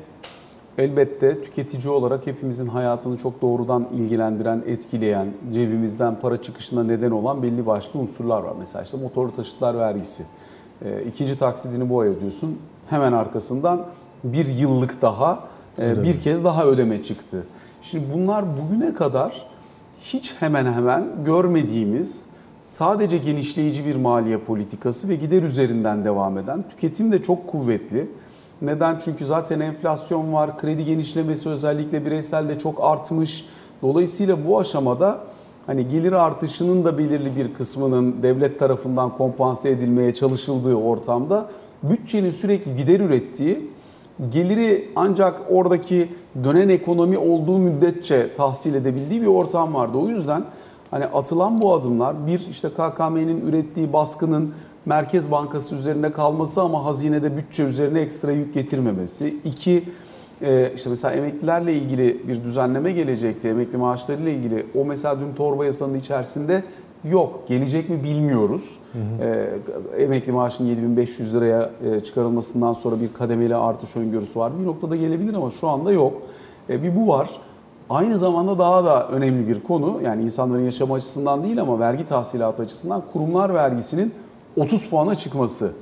elbette 0.79 1.43
tüketici 1.43 1.89
olarak 1.89 2.27
hepimizin 2.27 2.67
hayatını 2.67 3.17
çok 3.17 3.43
doğrudan 3.43 3.89
ilgilendiren, 3.95 4.63
etkileyen, 4.67 5.27
cebimizden 5.53 6.21
para 6.21 6.43
çıkışına 6.43 6.85
neden 6.85 7.11
olan 7.11 7.43
belli 7.43 7.67
başlı 7.67 8.01
unsurlar 8.01 8.43
var. 8.43 8.55
Mesela 8.59 8.85
işte 8.85 8.97
motorlu 8.97 9.37
taşıtlar 9.37 9.79
vergisi. 9.79 10.25
E, 10.85 11.03
ikinci 11.03 11.39
taksidini 11.39 11.91
bu 11.91 12.01
ay 12.01 12.09
ödüyorsun. 12.09 12.59
Hemen 12.91 13.13
arkasından 13.13 13.87
bir 14.25 14.47
yıllık 14.47 15.03
daha 15.03 15.41
e, 15.79 16.03
bir 16.03 16.21
kez 16.21 16.45
daha 16.45 16.65
ödeme 16.65 17.03
çıktı. 17.03 17.47
Şimdi 17.83 18.05
bunlar 18.15 18.45
bugüne 18.59 18.95
kadar 18.95 19.47
hiç 20.05 20.35
hemen 20.41 20.73
hemen 20.73 21.05
görmediğimiz 21.25 22.27
sadece 22.63 23.19
genişleyici 23.19 23.87
bir 23.87 23.97
maliye 23.97 24.39
politikası 24.39 25.09
ve 25.09 25.15
gider 25.15 25.43
üzerinden 25.43 26.05
devam 26.05 26.39
eden 26.39 26.65
tüketim 26.71 27.13
de 27.13 27.23
çok 27.23 27.47
kuvvetli. 27.47 28.11
Neden? 28.63 28.99
Çünkü 28.99 29.27
zaten 29.27 29.61
enflasyon 29.61 30.33
var, 30.33 30.59
kredi 30.59 30.85
genişlemesi 30.85 31.49
özellikle 31.49 32.07
bireyselde 32.07 32.59
çok 32.59 32.85
artmış. 32.85 33.47
Dolayısıyla 33.83 34.49
bu 34.49 34.59
aşamada 34.59 35.21
hani 35.67 35.89
gelir 35.89 36.13
artışının 36.13 36.85
da 36.85 36.99
belirli 36.99 37.37
bir 37.37 37.55
kısmının 37.55 38.23
devlet 38.23 38.59
tarafından 38.59 39.17
kompanse 39.17 39.71
edilmeye 39.71 40.15
çalışıldığı 40.15 40.75
ortamda 40.75 41.51
bütçenin 41.83 42.31
sürekli 42.31 42.77
gider 42.77 43.01
ürettiği 43.01 43.70
geliri 44.33 44.89
ancak 44.97 45.41
oradaki 45.49 46.09
dönen 46.45 46.69
ekonomi 46.69 47.19
olduğu 47.19 47.59
müddetçe 47.59 48.35
tahsil 48.37 48.75
edebildiği 48.75 49.23
bir 49.23 49.27
ortam 49.27 49.75
vardı. 49.75 49.99
O 49.99 50.09
yüzden 50.09 50.45
hani 50.91 51.05
atılan 51.05 51.61
bu 51.61 51.75
adımlar 51.75 52.27
bir 52.27 52.47
işte 52.51 52.69
KKM'nin 52.69 53.47
ürettiği 53.47 53.93
baskının 53.93 54.55
Merkez 54.87 55.31
Bankası 55.31 55.75
üzerine 55.75 56.13
kalması 56.13 56.63
ama 56.63 56.85
hazinede 56.85 57.37
bütçe 57.37 57.63
üzerine 57.63 58.01
ekstra 58.01 58.33
yük 58.33 58.55
getirmemesi. 58.55 59.37
İki 59.45 59.85
e, 60.43 60.73
işte 60.75 60.91
mesela 60.91 61.15
emeklilerle 61.15 61.75
ilgili 61.75 62.29
bir 62.29 62.45
düzenleme 62.45 62.93
gelecekti. 62.93 63.49
Emekli 63.49 63.79
maaşlarıyla 63.79 64.31
ilgili 64.31 64.67
o 64.75 64.85
mesela 64.85 65.21
dün 65.21 65.35
torba 65.35 65.65
yasanın 65.65 65.95
içerisinde 65.95 66.65
yok. 67.05 67.41
Gelecek 67.49 67.89
mi 67.89 68.05
bilmiyoruz. 68.05 68.79
Ee, 69.21 69.49
emekli 69.99 70.33
maaşının 70.33 70.69
7500 70.69 71.35
liraya 71.35 71.71
e, 71.85 72.01
çıkarılmasından 72.01 72.73
sonra 72.73 73.01
bir 73.01 73.13
kademeli 73.13 73.57
artış 73.57 73.97
öngörüsü 73.97 74.39
vardı. 74.39 74.55
Bir 74.61 74.67
noktada 74.67 74.97
gelebilir 74.97 75.35
ama 75.35 75.51
şu 75.51 75.69
anda 75.69 75.93
yok. 75.93 76.13
E, 76.71 76.83
bir 76.83 76.97
bu 76.97 77.09
var. 77.09 77.31
Aynı 77.91 78.19
zamanda 78.19 78.59
daha 78.59 78.85
da 78.85 79.09
önemli 79.09 79.49
bir 79.49 79.63
konu 79.63 80.01
yani 80.05 80.23
insanların 80.23 80.65
yaşam 80.65 80.93
açısından 80.93 81.45
değil 81.45 81.61
ama 81.61 81.79
vergi 81.79 82.07
tahsilatı 82.07 82.63
açısından 82.63 83.03
kurumlar 83.13 83.55
vergisinin 83.55 84.15
30 84.57 84.89
puana 84.89 85.15
çıkması. 85.15 85.73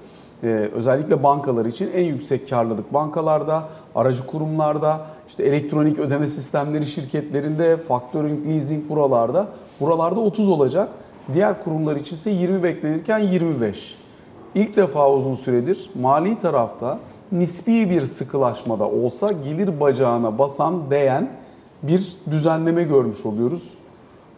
Ee, 0.43 0.47
özellikle 0.75 1.23
bankalar 1.23 1.67
için 1.67 1.91
en 1.95 2.05
yüksek 2.05 2.51
karlılık 2.51 2.95
bankalarda, 2.95 3.65
aracı 3.95 4.27
kurumlarda, 4.27 5.01
işte 5.29 5.43
elektronik 5.43 5.99
ödeme 5.99 6.29
sistemleri 6.29 6.87
şirketlerinde, 6.87 7.77
factoring, 7.77 8.47
leasing 8.47 8.89
buralarda. 8.89 9.47
Buralarda 9.81 10.21
30 10.21 10.49
olacak. 10.49 10.89
Diğer 11.35 11.63
kurumlar 11.63 11.97
için 11.97 12.17
ise 12.17 12.31
20 12.31 12.63
beklenirken 12.63 13.19
25. 13.19 13.97
İlk 14.55 14.77
defa 14.77 15.13
uzun 15.13 15.35
süredir 15.35 15.91
mali 16.01 16.39
tarafta 16.39 16.99
nispi 17.33 17.91
bir 17.91 18.01
sıkılaşmada 18.01 18.89
olsa 18.89 19.33
gelir 19.33 19.81
bacağına 19.81 20.39
basan 20.39 20.91
değen 20.91 21.31
bir 21.83 22.17
düzenleme 22.31 22.83
görmüş 22.83 23.27
oluyoruz. 23.27 23.75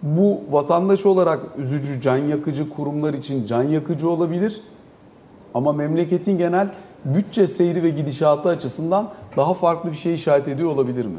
Bu 0.03 0.41
vatandaş 0.51 1.07
olarak 1.07 1.41
üzücü, 1.59 2.01
can 2.01 2.17
yakıcı 2.17 2.71
kurumlar 2.71 3.15
için 3.15 3.47
can 3.47 3.63
yakıcı 3.63 4.11
olabilir. 4.11 4.61
Ama 5.55 5.73
memleketin 5.73 6.39
genel 6.39 6.69
bütçe 7.05 7.47
seyri 7.47 7.83
ve 7.83 7.91
gidişatı 7.91 8.49
açısından 8.49 9.11
daha 9.37 9.55
farklı 9.55 9.93
bir 9.93 9.97
şey 9.97 10.15
işaret 10.15 10.49
ediyor 10.49 10.71
olabilir 10.71 11.05
mi? 11.05 11.19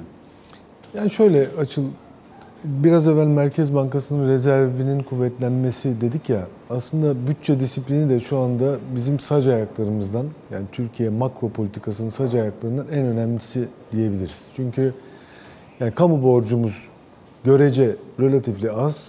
Yani 0.94 1.10
şöyle 1.10 1.50
açıl 1.60 1.84
biraz 2.64 3.08
evvel 3.08 3.28
Merkez 3.28 3.76
Bankası'nın 3.76 4.30
rezervinin 4.30 5.04
kuvvetlenmesi 5.04 6.02
dedik 6.02 6.30
ya 6.30 6.48
aslında 6.70 7.28
bütçe 7.28 7.60
disiplini 7.60 8.10
de 8.10 8.20
şu 8.20 8.38
anda 8.38 8.78
bizim 8.96 9.20
sac 9.20 9.48
ayaklarımızdan 9.48 10.26
yani 10.52 10.66
Türkiye 10.72 11.10
makro 11.10 11.50
politikasının 11.50 12.10
sac 12.10 12.36
ayaklarından 12.36 12.86
en 12.92 13.06
önemlisi 13.06 13.68
diyebiliriz. 13.92 14.48
Çünkü 14.56 14.94
yani 15.80 15.92
kamu 15.92 16.24
borcumuz 16.24 16.88
görece 17.44 17.96
relatifli 18.20 18.72
az. 18.72 19.08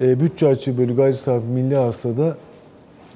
E, 0.00 0.20
bütçe 0.20 0.46
açığı 0.46 0.78
bölü 0.78 0.96
gayri 0.96 1.16
safi 1.16 1.46
milli 1.46 1.76
hasılada 1.76 2.36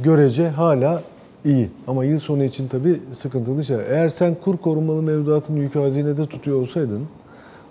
görece 0.01 0.49
hala 0.49 1.03
iyi. 1.45 1.71
Ama 1.87 2.05
yıl 2.05 2.19
sonu 2.19 2.45
için 2.45 2.69
tabii 2.69 3.01
sıkıntılı 3.13 3.65
şey. 3.65 3.77
Eğer 3.77 4.09
sen 4.09 4.35
kur 4.45 4.57
korumalı 4.57 5.03
mevduatın 5.03 5.57
yükü 5.57 5.79
hazinede 5.79 6.27
tutuyor 6.27 6.61
olsaydın 6.61 7.07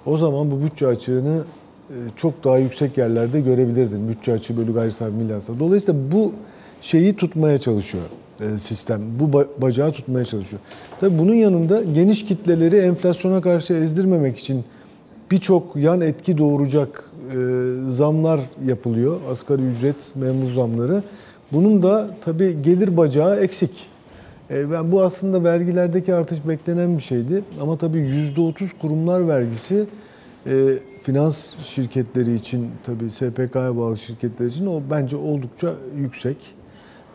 o 0.06 0.18
zaman 0.18 0.52
bu 0.52 0.62
bütçe 0.62 0.88
açığını 0.88 1.42
e, 1.90 1.96
çok 2.16 2.44
daha 2.44 2.58
yüksek 2.58 2.98
yerlerde 2.98 3.42
görebilirdin. 3.42 4.10
Bütçe 4.10 4.34
açığı 4.34 4.58
bölü 4.58 4.74
gayri 4.74 4.92
safi 4.92 5.14
milli 5.14 5.34
hasıla. 5.34 5.60
Dolayısıyla 5.60 6.02
bu 6.12 6.32
şeyi 6.82 7.16
tutmaya 7.16 7.58
çalışıyor 7.58 8.04
e, 8.40 8.60
sistem. 8.60 9.02
Bu 9.20 9.46
bacağı 9.62 9.92
tutmaya 9.92 10.26
çalışıyor. 10.26 10.62
Tabii 11.00 11.20
bunun 11.20 11.34
yanında 11.34 11.84
geniş 11.84 12.26
kitleleri 12.26 12.78
enflasyona 12.78 13.42
karşı 13.42 13.74
ezdirmemek 13.74 14.38
için 14.38 14.64
birçok 15.32 15.76
yan 15.76 16.02
etki 16.02 16.38
doğuracak 16.38 17.12
e, 17.32 17.36
zamlar 17.90 18.40
yapılıyor. 18.66 19.18
Asgari 19.32 19.62
ücret, 19.62 19.96
memur 20.16 20.52
zamları. 20.52 21.04
Bunun 21.52 21.84
da 21.84 22.10
tabii 22.26 22.62
gelir 22.62 22.98
bacağı 22.98 23.40
eksik. 23.40 23.93
Ben 24.54 24.92
bu 24.92 25.04
aslında 25.04 25.44
vergilerdeki 25.44 26.14
artış 26.14 26.48
beklenen 26.48 26.98
bir 26.98 27.04
şeydi. 27.04 27.44
Ama 27.62 27.78
tabii 27.78 27.98
%30 27.98 28.78
kurumlar 28.82 29.28
vergisi 29.28 29.86
e, 30.48 30.78
finans 31.02 31.54
şirketleri 31.64 32.34
için 32.34 32.70
tabii 32.84 33.12
SPK'ya 33.12 33.78
bağlı 33.78 33.98
şirketler 33.98 34.46
için 34.46 34.66
o 34.66 34.82
bence 34.92 35.16
oldukça 35.16 35.74
yüksek. 35.98 36.38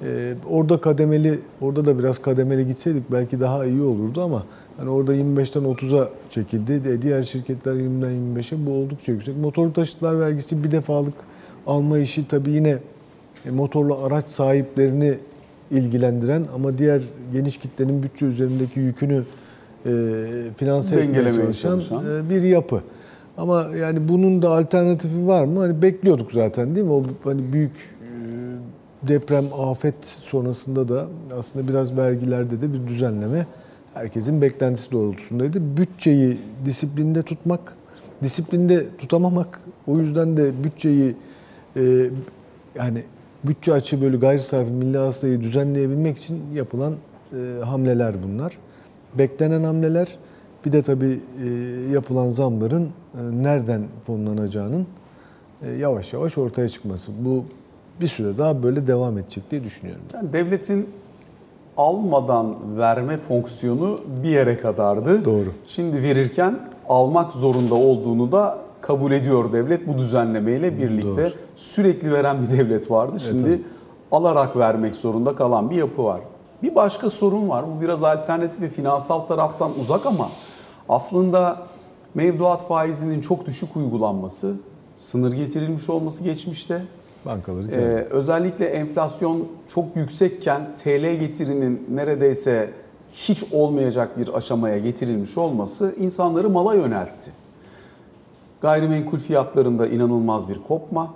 E, 0.03 0.35
orada 0.51 0.81
kademeli, 0.81 1.39
orada 1.61 1.87
da 1.87 1.99
biraz 1.99 2.19
kademeli 2.19 2.67
gitseydik 2.67 3.13
belki 3.13 3.41
daha 3.41 3.65
iyi 3.65 3.83
olurdu 3.83 4.23
ama 4.23 4.45
hani 4.77 4.91
orada 4.91 5.15
25'ten 5.15 5.63
30'a 5.63 6.09
çekildi. 6.29 7.03
Diğer 7.03 7.23
şirketler 7.23 7.75
20'den 7.75 8.41
25'e 8.41 8.67
bu 8.67 8.71
oldukça 8.71 9.13
yüksek. 9.13 9.37
Motorlu 9.37 9.73
taşıtlar 9.73 10.21
vergisi 10.21 10.65
bir 10.65 10.71
defalık 10.71 11.15
alma 11.67 11.99
işi 11.99 12.29
tabii 12.29 12.51
yine 12.51 12.79
e, 13.47 13.51
motorlu 13.51 14.05
araç 14.05 14.29
sahiplerini 14.29 15.19
ilgilendiren 15.71 16.45
ama 16.55 16.79
diğer 16.79 17.03
geniş 17.33 17.59
kitlenin 17.59 18.03
bütçe 18.03 18.27
üzerindeki 18.27 18.81
yükünü 18.81 19.25
e, 19.87 19.93
finanse 20.57 21.01
etmeye 21.01 21.53
çalışan, 21.53 22.05
e, 22.07 22.31
bir 22.31 22.43
yapı. 22.43 22.83
Ama 23.39 23.67
yani 23.81 24.09
bunun 24.09 24.43
da 24.43 24.51
alternatifi 24.51 25.27
var 25.27 25.45
mı? 25.45 25.61
Hani 25.61 25.83
bekliyorduk 25.83 26.33
zaten 26.33 26.75
değil 26.75 26.87
mi? 26.87 26.93
O 26.93 27.03
hani 27.25 27.53
büyük 27.53 27.73
e, 27.73 28.09
deprem, 29.09 29.45
afet 29.59 29.95
sonrasında 30.05 30.89
da 30.89 31.07
aslında 31.39 31.69
biraz 31.69 31.97
vergilerde 31.97 32.61
de 32.61 32.73
bir 32.73 32.87
düzenleme 32.87 33.47
herkesin 33.95 34.43
beklentisi 34.43 34.93
doğrultusundaydı. 34.93 35.77
Bütçeyi 35.77 36.39
disiplinde 36.65 37.23
tutmak, 37.23 37.75
disiplinde 38.23 38.87
tutamamak, 38.99 39.61
o 39.87 39.99
yüzden 39.99 40.37
de 40.37 40.65
bütçeyi 40.65 41.17
e, 41.77 42.11
yani 42.75 43.03
bütçe 43.45 43.73
açığı 43.73 44.03
bölü 44.03 44.21
gayri 44.21 44.41
safi 44.41 44.71
milli 44.71 44.99
hasılayı 44.99 45.41
düzenleyebilmek 45.41 46.19
için 46.19 46.43
yapılan 46.55 46.95
e, 47.33 47.65
hamleler 47.65 48.15
bunlar. 48.23 48.59
Beklenen 49.15 49.65
hamleler 49.65 50.19
bir 50.65 50.73
de 50.73 50.83
tabii 50.83 51.21
e, 51.45 51.49
yapılan 51.93 52.31
zamların 52.31 52.85
e, 52.85 53.43
nereden 53.43 53.83
fonlanacağının 54.07 54.87
e, 55.63 55.71
yavaş 55.71 56.13
yavaş 56.13 56.39
ortaya 56.39 56.69
çıkması. 56.69 57.13
Bu 57.21 57.45
bir 58.01 58.07
süre 58.07 58.39
daha 58.39 58.63
böyle 58.63 58.87
devam 58.87 59.19
edecek 59.19 59.51
diye 59.51 59.65
düşünüyorum. 59.65 60.03
Yani 60.15 60.33
devletin 60.33 60.89
almadan 61.77 62.79
verme 62.79 63.17
fonksiyonu 63.17 64.01
bir 64.23 64.29
yere 64.29 64.59
kadardı. 64.59 65.25
Doğru. 65.25 65.49
Şimdi 65.67 66.03
verirken 66.03 66.59
almak 66.89 67.33
zorunda 67.33 67.75
olduğunu 67.75 68.33
da 68.33 68.59
kabul 68.81 69.13
ediyor 69.13 69.53
devlet 69.53 69.89
bu 69.89 69.99
düzenlemeyle 69.99 70.79
birlikte. 70.79 71.25
Doğru. 71.25 71.33
Sürekli 71.57 72.13
veren 72.13 72.43
bir 72.43 72.59
devlet 72.59 72.91
vardı. 72.91 73.21
Şimdi 73.21 73.49
evet, 73.49 73.61
alarak 74.13 74.57
vermek 74.57 74.97
zorunda 74.97 75.35
kalan 75.35 75.71
bir 75.71 75.77
yapı 75.77 76.05
var. 76.05 76.21
Bir 76.63 76.75
başka 76.75 77.11
sorun 77.11 77.49
var. 77.49 77.65
Bu 77.77 77.81
biraz 77.81 78.05
alternatif 78.05 78.61
ve 78.61 78.69
finansal 78.69 79.21
taraftan 79.21 79.79
uzak 79.81 80.07
ama 80.07 80.29
aslında 80.89 81.67
mevduat 82.15 82.69
faizinin 82.69 83.21
çok 83.21 83.47
düşük 83.47 83.77
uygulanması, 83.77 84.57
sınır 84.97 85.33
getirilmiş 85.33 85.91
olması 85.91 86.25
geçmişte. 86.25 86.83
Bankaları 87.27 87.71
ee, 87.71 88.07
özellikle 88.11 88.67
enflasyon 88.67 89.49
çok 89.69 89.97
yüksekken 89.97 90.75
TL 90.75 91.15
getirinin 91.21 91.87
neredeyse 91.91 92.71
hiç 93.13 93.45
olmayacak 93.53 94.19
bir 94.19 94.37
aşamaya 94.37 94.79
getirilmiş 94.79 95.39
olması 95.39 95.95
insanları 95.99 96.51
mala 96.51 96.75
yöneltti. 96.75 97.31
Gayrimenkul 98.61 99.19
fiyatlarında 99.19 99.87
inanılmaz 99.87 100.49
bir 100.49 100.63
kopma. 100.69 101.15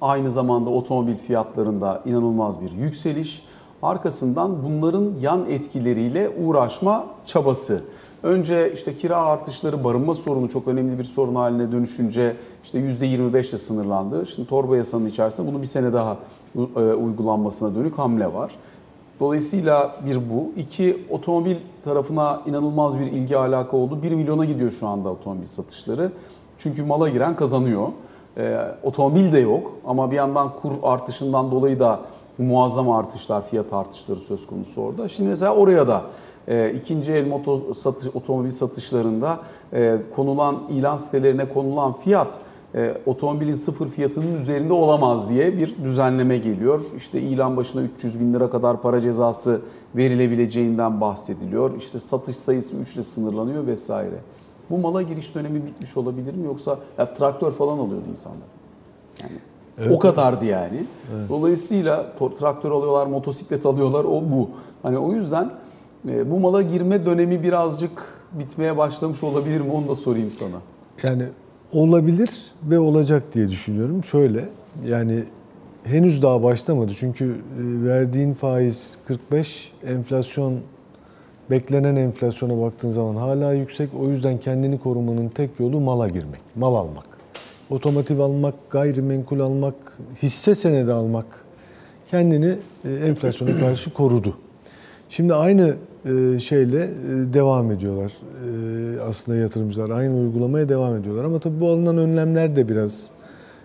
Aynı 0.00 0.30
zamanda 0.30 0.70
otomobil 0.70 1.16
fiyatlarında 1.16 2.02
inanılmaz 2.06 2.60
bir 2.60 2.70
yükseliş. 2.70 3.42
Arkasından 3.82 4.64
bunların 4.64 5.12
yan 5.20 5.50
etkileriyle 5.50 6.30
uğraşma 6.44 7.06
çabası. 7.24 7.82
Önce 8.22 8.72
işte 8.72 8.96
kira 8.96 9.16
artışları, 9.16 9.84
barınma 9.84 10.14
sorunu 10.14 10.48
çok 10.48 10.68
önemli 10.68 10.98
bir 10.98 11.04
sorun 11.04 11.34
haline 11.34 11.72
dönüşünce 11.72 12.36
işte 12.64 12.78
%25 12.78 13.50
ile 13.50 13.58
sınırlandı. 13.58 14.26
Şimdi 14.26 14.48
torba 14.48 14.76
yasanın 14.76 15.06
içerisinde 15.06 15.52
bunu 15.52 15.62
bir 15.62 15.66
sene 15.66 15.92
daha 15.92 16.16
e, 16.56 16.80
uygulanmasına 16.80 17.74
dönük 17.74 17.98
hamle 17.98 18.34
var. 18.34 18.52
Dolayısıyla 19.20 19.96
bir 20.06 20.16
bu. 20.16 20.52
iki 20.56 21.06
otomobil 21.10 21.56
tarafına 21.84 22.42
inanılmaz 22.46 22.98
bir 22.98 23.06
ilgi 23.06 23.36
alaka 23.36 23.76
oldu. 23.76 24.02
1 24.02 24.12
milyona 24.12 24.44
gidiyor 24.44 24.70
şu 24.70 24.86
anda 24.86 25.08
otomobil 25.10 25.46
satışları. 25.46 26.12
Çünkü 26.58 26.82
mala 26.82 27.08
giren 27.08 27.36
kazanıyor. 27.36 27.88
Ee, 28.36 28.58
otomobil 28.82 29.32
de 29.32 29.38
yok 29.38 29.72
ama 29.86 30.10
bir 30.10 30.16
yandan 30.16 30.52
kur 30.62 30.72
artışından 30.82 31.50
dolayı 31.50 31.80
da 31.80 32.00
muazzam 32.38 32.90
artışlar, 32.90 33.46
fiyat 33.46 33.72
artışları 33.72 34.18
söz 34.18 34.46
konusu 34.46 34.82
orada. 34.82 35.08
Şimdi 35.08 35.28
mesela 35.28 35.54
oraya 35.54 35.88
da 35.88 36.02
e, 36.48 36.70
ikinci 36.70 37.12
el 37.12 37.26
moto 37.26 37.74
satış, 37.74 38.08
otomobil 38.14 38.50
satışlarında 38.50 39.38
e, 39.72 39.96
konulan 40.16 40.62
ilan 40.70 40.96
sitelerine 40.96 41.48
konulan 41.48 41.92
fiyat 41.92 42.38
e, 42.74 42.94
otomobilin 43.06 43.54
sıfır 43.54 43.88
fiyatının 43.88 44.38
üzerinde 44.38 44.72
olamaz 44.72 45.28
diye 45.28 45.58
bir 45.58 45.76
düzenleme 45.84 46.38
geliyor. 46.38 46.80
İşte 46.96 47.20
ilan 47.20 47.56
başına 47.56 47.82
300 47.82 48.20
bin 48.20 48.34
lira 48.34 48.50
kadar 48.50 48.82
para 48.82 49.00
cezası 49.00 49.60
verilebileceğinden 49.96 51.00
bahsediliyor. 51.00 51.76
İşte 51.78 52.00
satış 52.00 52.36
sayısı 52.36 52.76
3 52.76 52.94
ile 52.94 53.02
sınırlanıyor 53.02 53.66
vesaire. 53.66 54.16
Bu 54.70 54.78
mala 54.78 55.02
giriş 55.02 55.34
dönemi 55.34 55.66
bitmiş 55.66 55.96
olabilir 55.96 56.34
mi 56.34 56.46
yoksa 56.46 56.78
ya 56.98 57.14
traktör 57.14 57.52
falan 57.52 57.78
alıyordu 57.78 58.04
insanlar. 58.10 58.48
Yani 59.22 59.38
evet. 59.78 59.96
o 59.96 59.98
kadardı 59.98 60.44
yani. 60.44 60.86
Evet. 61.16 61.28
Dolayısıyla 61.28 62.12
traktör 62.38 62.70
alıyorlar, 62.70 63.06
motosiklet 63.06 63.66
alıyorlar 63.66 64.04
o 64.04 64.22
bu. 64.30 64.50
Hani 64.82 64.98
o 64.98 65.12
yüzden 65.12 65.50
e, 66.08 66.30
bu 66.30 66.40
mala 66.40 66.62
girme 66.62 67.06
dönemi 67.06 67.42
birazcık 67.42 68.20
bitmeye 68.32 68.76
başlamış 68.76 69.22
olabilir 69.22 69.60
mi 69.60 69.72
onu 69.72 69.88
da 69.88 69.94
sorayım 69.94 70.30
sana. 70.30 70.56
Yani 71.02 71.24
olabilir 71.74 72.30
ve 72.62 72.78
olacak 72.78 73.34
diye 73.34 73.48
düşünüyorum. 73.48 74.04
Şöyle 74.04 74.48
yani 74.86 75.24
henüz 75.84 76.22
daha 76.22 76.42
başlamadı. 76.42 76.92
Çünkü 76.94 77.24
e, 77.24 77.84
verdiğin 77.84 78.34
faiz 78.34 78.98
45, 79.06 79.72
enflasyon 79.86 80.60
beklenen 81.50 81.96
enflasyona 81.96 82.60
baktığın 82.62 82.90
zaman 82.90 83.16
hala 83.16 83.52
yüksek. 83.52 83.90
O 84.00 84.08
yüzden 84.08 84.38
kendini 84.38 84.78
korumanın 84.78 85.28
tek 85.28 85.50
yolu 85.60 85.80
mala 85.80 86.08
girmek, 86.08 86.40
mal 86.56 86.74
almak. 86.74 87.06
Otomotiv 87.70 88.18
almak, 88.18 88.54
gayrimenkul 88.70 89.40
almak, 89.40 89.74
hisse 90.22 90.54
senedi 90.54 90.92
almak 90.92 91.26
kendini 92.10 92.54
e, 92.84 92.94
enflasyona 92.94 93.58
karşı 93.58 93.92
korudu. 93.92 94.36
Şimdi 95.08 95.34
aynı 95.34 95.74
e, 96.04 96.38
şeyle 96.38 96.82
e, 96.84 96.88
devam 97.32 97.70
ediyorlar 97.70 98.12
e, 98.12 99.00
aslında 99.00 99.38
yatırımcılar. 99.38 99.90
Aynı 99.90 100.16
uygulamaya 100.16 100.68
devam 100.68 100.96
ediyorlar. 100.96 101.24
Ama 101.24 101.38
tabii 101.38 101.60
bu 101.60 101.68
alınan 101.68 101.98
önlemler 101.98 102.56
de 102.56 102.68
biraz 102.68 103.10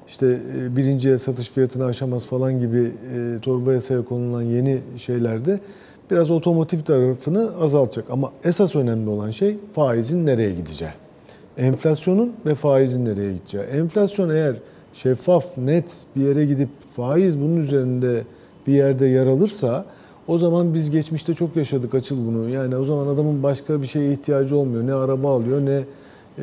işte 0.08 0.40
birinciye 0.76 1.18
satış 1.18 1.50
fiyatını 1.50 1.86
aşamaz 1.86 2.28
falan 2.28 2.60
gibi 2.60 2.92
torba 3.42 3.74
yasaya 3.74 4.06
konulan 4.06 4.42
yeni 4.42 4.80
şeylerde 4.98 5.60
biraz 6.12 6.32
otomotiv 6.32 6.80
tarafını 6.80 7.52
azaltacak. 7.62 8.06
Ama 8.10 8.32
esas 8.44 8.76
önemli 8.76 9.10
olan 9.10 9.32
şey 9.32 9.58
faizin 9.76 10.26
nereye 10.26 10.52
gideceği. 10.52 10.92
Enflasyonun 11.58 12.34
ve 12.46 12.56
faizin 12.56 13.06
nereye 13.06 13.34
gideceği. 13.34 13.64
Enflasyon 13.64 14.30
eğer 14.30 14.56
şeffaf, 14.94 15.58
net 15.58 15.98
bir 16.16 16.22
yere 16.22 16.46
gidip 16.46 16.70
faiz 16.96 17.40
bunun 17.40 17.58
üzerinde 17.58 18.24
bir 18.68 18.74
yerde 18.74 19.06
yer 19.06 19.26
alırsa 19.26 19.86
o 20.30 20.38
zaman 20.38 20.74
biz 20.74 20.92
geçmişte 20.92 21.34
çok 21.34 21.56
yaşadık 21.56 21.96
açıl 21.96 22.28
bunu. 22.28 22.50
Yani 22.50 22.76
o 22.76 22.84
zaman 22.84 23.08
adamın 23.08 23.44
başka 23.44 23.82
bir 23.82 23.88
şeye 23.88 24.14
ihtiyacı 24.14 24.58
olmuyor. 24.58 24.88
Ne 24.88 24.94
araba 24.94 25.36
alıyor 25.36 25.62
ne 25.62 25.84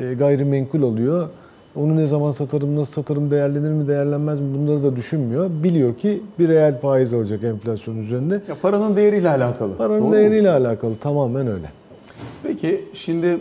e, 0.03 0.13
gayrimenkul 0.13 0.83
alıyor. 0.83 1.29
Onu 1.75 1.95
ne 1.95 2.05
zaman 2.05 2.31
satarım, 2.31 2.75
nasıl 2.75 2.93
satarım, 2.93 3.31
değerlenir 3.31 3.69
mi, 3.69 3.87
değerlenmez 3.87 4.39
mi 4.39 4.45
bunları 4.57 4.83
da 4.83 4.95
düşünmüyor. 4.95 5.49
Biliyor 5.63 5.95
ki 5.95 6.21
bir 6.39 6.47
reel 6.47 6.79
faiz 6.79 7.13
alacak 7.13 7.43
enflasyon 7.43 7.97
üzerinde. 7.97 8.41
Ya 8.49 8.55
paranın 8.61 8.95
değeriyle 8.95 9.29
alakalı. 9.29 9.77
Paranın 9.77 9.99
Doğru 10.01 10.07
mu? 10.07 10.15
değeriyle 10.15 10.49
alakalı 10.51 10.95
tamamen 10.95 11.47
öyle. 11.47 11.71
Peki 12.43 12.85
şimdi 12.93 13.37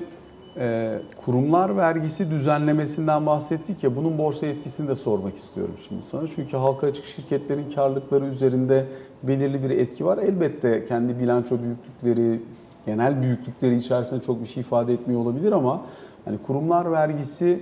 kurumlar 1.24 1.76
vergisi 1.76 2.30
düzenlemesinden 2.30 3.26
bahsettik 3.26 3.84
ya 3.84 3.96
bunun 3.96 4.18
borsa 4.18 4.46
etkisini 4.46 4.88
de 4.88 4.94
sormak 4.94 5.36
istiyorum 5.36 5.74
şimdi 5.88 6.02
sana. 6.02 6.28
Çünkü 6.36 6.56
halka 6.56 6.86
açık 6.86 7.04
şirketlerin 7.04 7.70
karlılıkları 7.74 8.24
üzerinde 8.24 8.86
belirli 9.22 9.62
bir 9.62 9.70
etki 9.70 10.06
var. 10.06 10.18
Elbette 10.18 10.84
kendi 10.84 11.18
bilanço 11.18 11.56
büyüklükleri, 11.62 12.42
genel 12.86 13.22
büyüklükleri 13.22 13.76
içerisinde 13.76 14.20
çok 14.20 14.40
bir 14.40 14.46
şey 14.46 14.60
ifade 14.60 14.92
etmiyor 14.92 15.20
olabilir 15.20 15.52
ama 15.52 15.80
hani 16.24 16.38
kurumlar 16.38 16.92
vergisi 16.92 17.60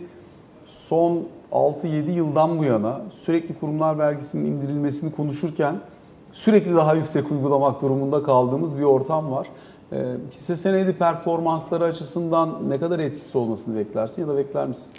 son 0.67 1.23
6-7 1.53 2.11
yıldan 2.11 2.59
bu 2.59 2.65
yana 2.65 3.01
sürekli 3.11 3.59
kurumlar 3.59 3.99
vergisinin 3.99 4.45
indirilmesini 4.45 5.13
konuşurken 5.13 5.77
sürekli 6.33 6.75
daha 6.75 6.95
yüksek 6.95 7.31
uygulamak 7.31 7.83
durumunda 7.83 8.23
kaldığımız 8.23 8.79
bir 8.79 8.83
ortam 8.83 9.31
var. 9.31 9.49
Ee, 9.95 10.17
hisse 10.33 10.57
senedi 10.57 10.93
performansları 10.93 11.85
açısından 11.85 12.71
ne 12.71 12.81
kadar 12.81 12.99
etkisi 12.99 13.39
olmasını 13.39 13.79
beklersin 13.79 14.23
ya 14.23 14.29
da 14.29 14.37
bekler 14.37 14.69
misin? 14.69 14.93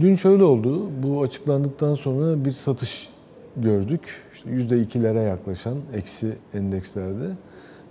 Dün 0.00 0.14
şöyle 0.14 0.44
oldu. 0.44 0.82
Bu 1.02 1.22
açıklandıktan 1.22 1.94
sonra 1.94 2.44
bir 2.44 2.50
satış 2.50 3.08
gördük. 3.56 4.00
İşte 4.34 4.50
%2'lere 4.50 5.28
yaklaşan 5.28 5.74
eksi 5.94 6.32
endekslerde. 6.54 7.30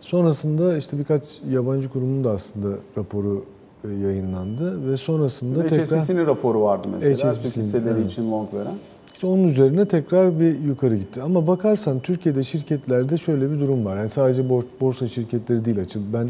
Sonrasında 0.01 0.77
işte 0.77 0.99
birkaç 0.99 1.39
yabancı 1.49 1.89
kurumun 1.89 2.23
da 2.23 2.31
aslında 2.31 2.77
raporu 2.97 3.45
e, 3.83 3.87
yayınlandı 3.87 4.91
ve 4.91 4.97
sonrasında 4.97 5.67
tekrar 5.67 6.01
HSBC'nin 6.01 6.25
raporu 6.25 6.61
vardı 6.61 6.87
mesela. 6.93 7.31
HSBC'nin, 7.31 7.63
hisseleri 7.63 7.99
evet. 7.99 8.11
için 8.11 8.31
long 8.31 8.53
veren. 8.53 8.75
İşte 9.23 9.33
onun 9.33 9.47
üzerine 9.47 9.85
tekrar 9.85 10.39
bir 10.39 10.59
yukarı 10.59 10.95
gitti. 10.97 11.21
Ama 11.21 11.47
bakarsan 11.47 11.99
Türkiye'de 11.99 12.43
şirketlerde 12.43 13.17
şöyle 13.17 13.51
bir 13.51 13.59
durum 13.59 13.85
var. 13.85 13.97
Yani 13.97 14.09
sadece 14.09 14.41
bor- 14.41 14.65
borsa 14.81 15.07
şirketleri 15.07 15.65
değil 15.65 15.81
açıl. 15.81 15.99
Ben 16.13 16.29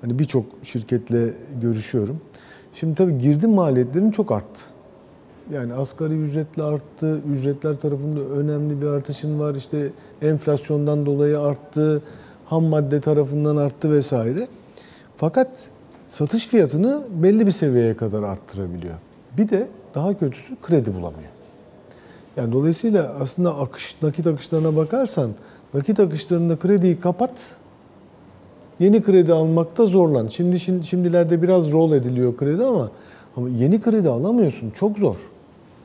hani 0.00 0.18
birçok 0.18 0.44
şirketle 0.62 1.32
görüşüyorum. 1.62 2.20
Şimdi 2.74 2.94
tabii 2.94 3.18
girdi 3.18 3.46
maliyetlerin 3.46 4.10
çok 4.10 4.32
arttı. 4.32 4.60
Yani 5.52 5.74
asgari 5.74 6.14
ücretli 6.14 6.62
arttı, 6.62 7.20
ücretler 7.32 7.76
tarafında 7.76 8.20
önemli 8.20 8.80
bir 8.82 8.86
artışın 8.86 9.40
var. 9.40 9.54
İşte 9.54 9.90
enflasyondan 10.22 11.06
dolayı 11.06 11.40
arttı, 11.40 12.02
ham 12.44 12.64
madde 12.64 13.00
tarafından 13.00 13.56
arttı 13.56 13.92
vesaire. 13.92 14.48
Fakat 15.16 15.48
satış 16.08 16.46
fiyatını 16.46 17.02
belli 17.22 17.46
bir 17.46 17.52
seviyeye 17.52 17.96
kadar 17.96 18.22
arttırabiliyor. 18.22 18.94
Bir 19.38 19.48
de 19.48 19.68
daha 19.94 20.18
kötüsü 20.18 20.56
kredi 20.62 20.94
bulamıyor. 20.94 21.33
Yani 22.36 22.52
dolayısıyla 22.52 23.14
aslında 23.20 23.58
akış, 23.58 23.96
nakit 24.02 24.26
akışlarına 24.26 24.76
bakarsan 24.76 25.30
nakit 25.74 26.00
akışlarında 26.00 26.56
krediyi 26.56 27.00
kapat, 27.00 27.30
yeni 28.80 29.02
kredi 29.02 29.32
almakta 29.32 29.86
zorlan. 29.86 30.28
Şimdi, 30.28 30.60
şimdi 30.60 30.86
şimdilerde 30.86 31.42
biraz 31.42 31.72
rol 31.72 31.92
ediliyor 31.92 32.36
kredi 32.36 32.64
ama 32.64 32.90
ama 33.36 33.48
yeni 33.48 33.80
kredi 33.80 34.08
alamıyorsun. 34.08 34.70
Çok 34.70 34.98
zor. 34.98 35.16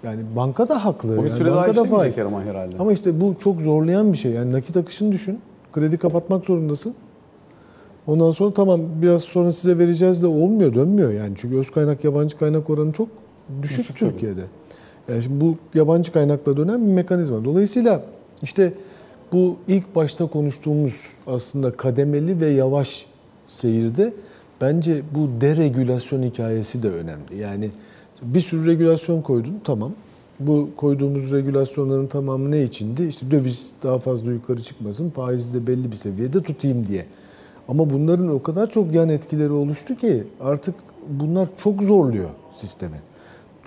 Yani 0.04 0.22
banka 0.36 0.70
da 0.70 0.86
haklı. 0.86 1.14
O 1.14 1.24
bir 1.24 1.30
yani 1.30 1.38
süre 1.38 1.50
daha 1.50 1.58
banka 1.58 1.76
da 1.76 1.84
faiz. 1.84 2.18
ama 2.18 2.44
herhalde. 2.44 2.78
Ama 2.80 2.94
işte 2.94 3.22
bu 3.22 3.36
çok 3.44 3.62
zorlayan 3.62 4.14
bir 4.14 4.18
şey. 4.18 4.32
Yani 4.32 4.52
nakit 4.52 4.78
akışını 4.78 5.12
düşün. 5.12 5.40
Kredi 5.74 5.98
kapatmak 5.98 6.46
zorundasın. 6.46 6.94
Ondan 8.08 8.32
sonra 8.32 8.54
tamam 8.54 8.82
biraz 9.02 9.24
sonra 9.24 9.52
size 9.52 9.78
vereceğiz 9.78 10.22
de 10.24 10.28
olmuyor, 10.28 10.74
dönmüyor 10.74 11.12
yani. 11.12 11.34
Çünkü 11.36 11.58
öz 11.58 11.70
kaynak 11.70 12.04
yabancı 12.04 12.38
kaynak 12.38 12.70
oranı 12.70 12.92
çok 12.92 13.08
düşük, 13.62 13.80
Düşük 13.80 14.00
tabii. 14.00 14.44
Yani 15.10 15.24
bu 15.30 15.56
yabancı 15.74 16.12
kaynakla 16.12 16.58
dönen 16.58 16.88
bir 16.88 16.92
mekanizma. 16.92 17.46
Dolayısıyla 17.46 18.04
işte 18.42 18.74
bu 19.32 19.56
ilk 19.68 19.96
başta 19.96 20.28
konuştuğumuz 20.28 21.08
aslında 21.28 21.72
kademeli 21.72 22.42
ve 22.42 22.48
yavaş 22.48 23.06
seyirde 23.48 24.14
bence 24.62 25.02
bu 25.16 25.42
deregülasyon 25.42 26.24
hikayesi 26.24 26.84
de 26.84 26.90
önemli. 26.90 27.38
Yani 27.42 27.70
bir 28.22 28.40
sürü 28.40 28.66
regülasyon 28.66 29.22
koydun 29.22 29.62
tamam. 29.64 29.92
Bu 30.40 30.70
koyduğumuz 30.78 31.32
regülasyonların 31.32 32.08
tamamı 32.08 32.52
ne 32.52 32.64
içindi? 32.64 33.04
İşte 33.04 33.32
döviz 33.32 33.70
daha 33.84 34.00
fazla 34.00 34.32
yukarı 34.32 34.64
çıkmasın, 34.64 35.10
faizi 35.10 35.54
de 35.54 35.68
belli 35.68 35.92
bir 35.92 35.96
seviyede 35.96 36.44
tutayım 36.44 36.88
diye. 36.88 37.06
Ama 37.68 37.90
bunların 37.90 38.30
o 38.30 38.44
kadar 38.44 38.70
çok 38.70 38.94
yan 38.94 39.10
etkileri 39.10 39.52
oluştu 39.52 39.96
ki 39.96 40.24
artık 40.42 40.76
bunlar 41.10 41.50
çok 41.64 41.84
zorluyor 41.84 42.30
sistemi. 42.54 43.09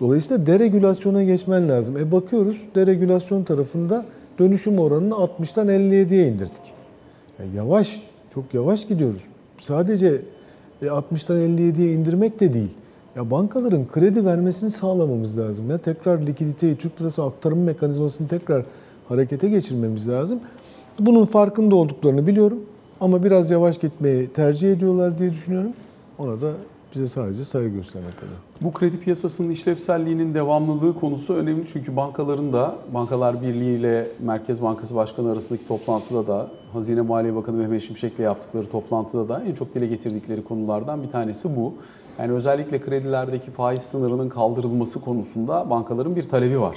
Dolayısıyla 0.00 0.46
deregülasyona 0.46 1.22
geçmen 1.22 1.68
lazım. 1.68 1.96
E 1.96 2.12
bakıyoruz 2.12 2.68
deregülasyon 2.74 3.44
tarafında 3.44 4.04
dönüşüm 4.38 4.78
oranını 4.78 5.14
60'tan 5.14 5.66
57'ye 5.66 6.28
indirdik. 6.28 6.62
Ya 7.38 7.44
yavaş, 7.54 8.02
çok 8.34 8.54
yavaş 8.54 8.86
gidiyoruz. 8.86 9.22
Sadece 9.58 10.22
e, 10.82 10.86
60'tan 10.86 11.38
57'ye 11.38 11.92
indirmek 11.92 12.40
de 12.40 12.52
değil. 12.52 12.70
Ya 13.16 13.30
bankaların 13.30 13.88
kredi 13.88 14.24
vermesini 14.24 14.70
sağlamamız 14.70 15.38
lazım. 15.38 15.70
Ya 15.70 15.78
tekrar 15.78 16.26
likiditeyi, 16.26 16.76
Türk 16.76 17.00
lirası 17.00 17.22
aktarım 17.22 17.62
mekanizmasını 17.62 18.28
tekrar 18.28 18.64
harekete 19.08 19.48
geçirmemiz 19.48 20.08
lazım. 20.08 20.40
Bunun 20.98 21.26
farkında 21.26 21.76
olduklarını 21.76 22.26
biliyorum. 22.26 22.58
Ama 23.00 23.24
biraz 23.24 23.50
yavaş 23.50 23.78
gitmeyi 23.78 24.28
tercih 24.28 24.72
ediyorlar 24.72 25.18
diye 25.18 25.30
düşünüyorum. 25.30 25.72
Ona 26.18 26.40
da 26.40 26.52
bize 26.94 27.08
sadece 27.08 27.44
saygı 27.44 27.68
göstermek 27.68 28.16
kadar. 28.16 28.34
Bu 28.60 28.72
kredi 28.72 29.00
piyasasının 29.00 29.50
işlevselliğinin 29.50 30.34
devamlılığı 30.34 30.94
konusu 30.94 31.34
önemli 31.34 31.66
çünkü 31.66 31.96
bankaların 31.96 32.52
da 32.52 32.74
Bankalar 32.94 33.42
Birliği 33.42 33.78
ile 33.78 34.08
Merkez 34.20 34.62
Bankası 34.62 34.94
Başkanı 34.94 35.32
arasındaki 35.32 35.68
toplantıda 35.68 36.26
da 36.26 36.48
Hazine 36.72 37.00
Maliye 37.00 37.34
Bakanı 37.34 37.56
Mehmet 37.56 37.82
Şimşek'le 37.82 38.18
yaptıkları 38.18 38.70
toplantıda 38.70 39.28
da 39.28 39.42
en 39.48 39.54
çok 39.54 39.74
dile 39.74 39.86
getirdikleri 39.86 40.44
konulardan 40.44 41.02
bir 41.02 41.10
tanesi 41.10 41.56
bu. 41.56 41.74
Yani 42.18 42.32
özellikle 42.32 42.80
kredilerdeki 42.80 43.50
faiz 43.50 43.82
sınırının 43.82 44.28
kaldırılması 44.28 45.00
konusunda 45.00 45.70
bankaların 45.70 46.16
bir 46.16 46.22
talebi 46.22 46.60
var. 46.60 46.76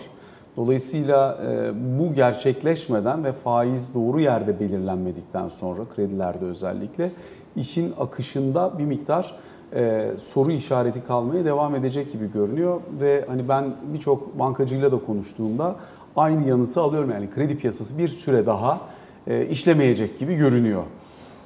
Dolayısıyla 0.58 1.39
e, 1.47 1.71
bu 1.99 2.13
gerçekleşmeden 2.13 3.23
ve 3.23 3.32
faiz 3.32 3.95
doğru 3.95 4.19
yerde 4.19 4.60
belirlenmedikten 4.60 5.49
sonra 5.49 5.82
kredilerde 5.95 6.45
özellikle 6.45 7.12
işin 7.56 7.93
akışında 7.99 8.80
bir 8.80 8.86
miktar 8.86 9.36
e, 9.75 10.11
soru 10.17 10.51
işareti 10.51 11.03
kalmaya 11.03 11.45
devam 11.45 11.75
edecek 11.75 12.11
gibi 12.11 12.31
görünüyor 12.31 12.81
ve 13.01 13.25
hani 13.27 13.49
ben 13.49 13.75
birçok 13.93 14.39
bankacıyla 14.39 14.91
da 14.91 14.99
konuştuğumda 15.05 15.75
aynı 16.15 16.47
yanıtı 16.47 16.81
alıyorum 16.81 17.11
yani 17.11 17.29
kredi 17.29 17.57
piyasası 17.57 17.97
bir 17.97 18.07
süre 18.07 18.45
daha 18.45 18.81
e, 19.27 19.45
işlemeyecek 19.45 20.19
gibi 20.19 20.35
görünüyor. 20.35 20.83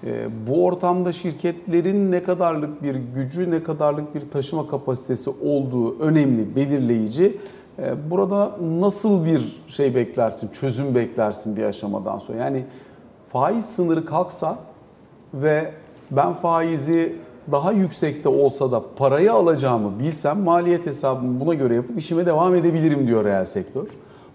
E, 0.04 0.28
bu 0.48 0.66
ortamda 0.66 1.12
şirketlerin 1.12 2.12
ne 2.12 2.24
kadarlık 2.24 2.84
bir 2.84 2.96
gücü, 3.16 3.52
ne 3.52 3.64
kadarlık 3.64 4.16
bir 4.16 4.22
taşıma 4.22 4.68
kapasitesi 4.68 5.30
olduğu 5.30 6.00
önemli, 6.00 6.56
belirleyici. 6.56 7.38
E, 7.80 8.12
burada 8.12 8.52
nasıl 8.80 9.26
bir 9.26 9.62
şey 9.68 9.96
beklersin, 9.96 10.48
çözüm 10.48 10.96
beklersin 10.96 11.56
bir 11.56 11.64
aşamadan 11.64 12.18
sonra? 12.18 12.38
Yani 12.38 12.66
faiz 13.30 13.66
sınırı 13.66 14.06
kalksa 14.06 14.58
ve 15.34 15.72
ben 16.12 16.34
faizi 16.34 17.16
daha 17.52 17.72
yüksekte 17.72 18.30
olsa 18.30 18.72
da 18.72 18.84
parayı 18.96 19.34
alacağımı 19.34 20.00
bilsem 20.00 20.40
maliyet 20.40 20.86
hesabımı 20.86 21.40
buna 21.40 21.54
göre 21.54 21.76
yapıp 21.76 21.98
işime 21.98 22.26
devam 22.26 22.56
edebilirim 22.56 23.08
diyor 23.08 23.26
reel 23.26 23.46
sektör. 23.46 23.88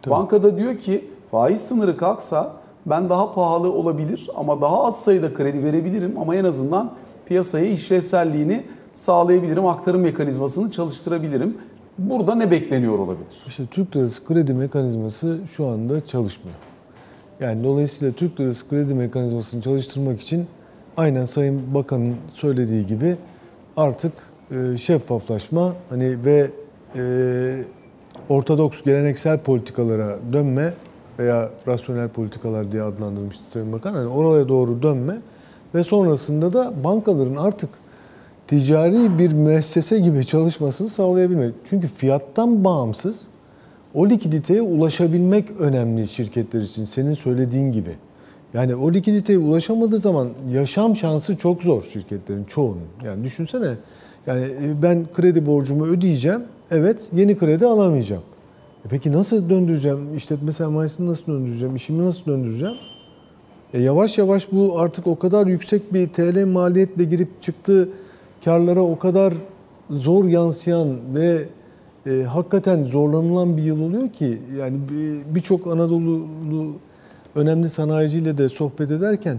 Bankada 0.07 0.59
diyor 0.59 0.79
ki 0.79 1.11
faiz 1.31 1.61
sınırı 1.61 1.97
kalksa 1.97 2.53
ben 2.87 3.09
daha 3.09 3.35
pahalı 3.35 3.73
olabilir 3.73 4.31
ama 4.37 4.61
daha 4.61 4.85
az 4.85 5.01
sayıda 5.05 5.35
kredi 5.35 5.65
verebilirim 5.65 6.19
ama 6.19 6.37
en 6.37 6.45
azından 6.45 6.91
piyasaya 7.27 7.67
işlevselliğini 7.67 8.65
sağlayabilirim, 8.95 9.67
aktarım 9.67 10.01
mekanizmasını 10.01 10.71
çalıştırabilirim. 10.71 11.59
Burada 11.99 12.35
ne 12.35 12.51
bekleniyor 12.51 12.99
olabilir? 12.99 13.33
İşte 13.49 13.67
Türk 13.67 13.97
lirası 13.97 14.27
kredi 14.27 14.55
mekanizması 14.55 15.39
şu 15.57 15.67
anda 15.67 16.05
çalışmıyor. 16.05 16.57
Yani 17.41 17.65
dolayısıyla 17.65 18.15
Türk 18.15 18.41
lirası 18.41 18.69
kredi 18.69 18.95
mekanizmasını 18.95 19.61
çalıştırmak 19.61 20.21
için 20.21 20.47
aynen 20.97 21.25
Sayın 21.25 21.75
Bakan'ın 21.75 22.17
söylediği 22.29 22.87
gibi 22.87 23.17
artık 23.77 24.13
e, 24.51 24.77
şeffaflaşma 24.77 25.73
hani 25.91 26.25
ve 26.25 26.51
e, 26.97 27.03
ortodoks 28.29 28.83
geleneksel 28.83 29.39
politikalara 29.39 30.19
dönme 30.33 30.75
veya 31.19 31.51
rasyonel 31.69 32.09
politikalar 32.09 32.73
diye 32.73 32.83
adlandırmıştı 32.83 33.45
Sayın 33.45 33.73
Bakan. 33.73 33.95
Hani 33.95 34.09
oraya 34.09 34.49
doğru 34.49 34.83
dönme 34.83 35.19
ve 35.75 35.85
sonrasında 35.85 36.53
da 36.53 36.73
bankaların 36.85 37.37
artık 37.37 37.71
ticari 38.47 39.19
bir 39.19 39.33
müessese 39.33 39.99
gibi 39.99 40.27
çalışmasını 40.27 40.89
sağlayabilmek. 40.89 41.55
Çünkü 41.71 41.87
fiyattan 41.87 42.65
bağımsız 42.65 43.27
o 43.95 44.09
likiditeye 44.09 44.63
ulaşabilmek 44.63 45.51
önemli 45.59 46.09
şirketler 46.09 46.61
için 46.61 46.85
senin 46.85 47.15
söylediğin 47.15 47.73
gibi. 47.73 47.97
Yani 48.55 48.75
o 48.75 48.93
likiditeye 48.93 49.39
ulaşamadığı 49.39 49.99
zaman 49.99 50.29
yaşam 50.53 50.97
şansı 50.97 51.37
çok 51.37 51.63
zor 51.63 51.83
şirketlerin 51.83 52.45
çoğunun. 52.45 52.79
Yani 53.05 53.25
düşünsene 53.25 53.71
yani 54.27 54.45
e, 54.45 54.83
ben 54.83 55.07
kredi 55.15 55.47
borcumu 55.47 55.87
ödeyeceğim. 55.87 56.41
Evet 56.71 56.99
yeni 57.13 57.39
kredi 57.39 57.67
alamayacağım. 57.67 58.23
E 58.85 58.89
peki 58.89 59.13
nasıl 59.13 59.51
döndüreceğim? 59.51 60.17
İşletme 60.17 60.53
sermayesini 60.53 61.11
nasıl 61.11 61.33
döndüreceğim? 61.33 61.77
İşimi 61.77 62.05
nasıl 62.05 62.27
döndüreceğim? 62.27 62.75
E 63.75 63.81
yavaş 63.83 64.19
yavaş 64.19 64.53
bu 64.53 64.79
artık 64.81 65.07
o 65.07 65.19
kadar 65.19 65.47
yüksek 65.47 65.95
bir 65.95 66.09
TL 66.09 66.45
maliyetle 66.47 67.05
girip 67.05 67.43
çıktığı 67.43 67.89
karlara 68.45 68.81
o 68.81 68.99
kadar 68.99 69.35
zor 69.91 70.25
yansıyan 70.25 70.89
ve 71.15 71.45
e, 72.07 72.23
hakikaten 72.23 72.85
zorlanılan 72.85 73.57
bir 73.57 73.63
yıl 73.63 73.81
oluyor 73.81 74.09
ki 74.09 74.39
yani 74.59 74.77
bir- 74.91 75.35
birçok 75.35 75.67
Anadolu'lu 75.67 76.67
önemli 77.35 77.69
sanayiciyle 77.69 78.39
de 78.39 78.49
sohbet 78.49 78.91
ederken 78.91 79.39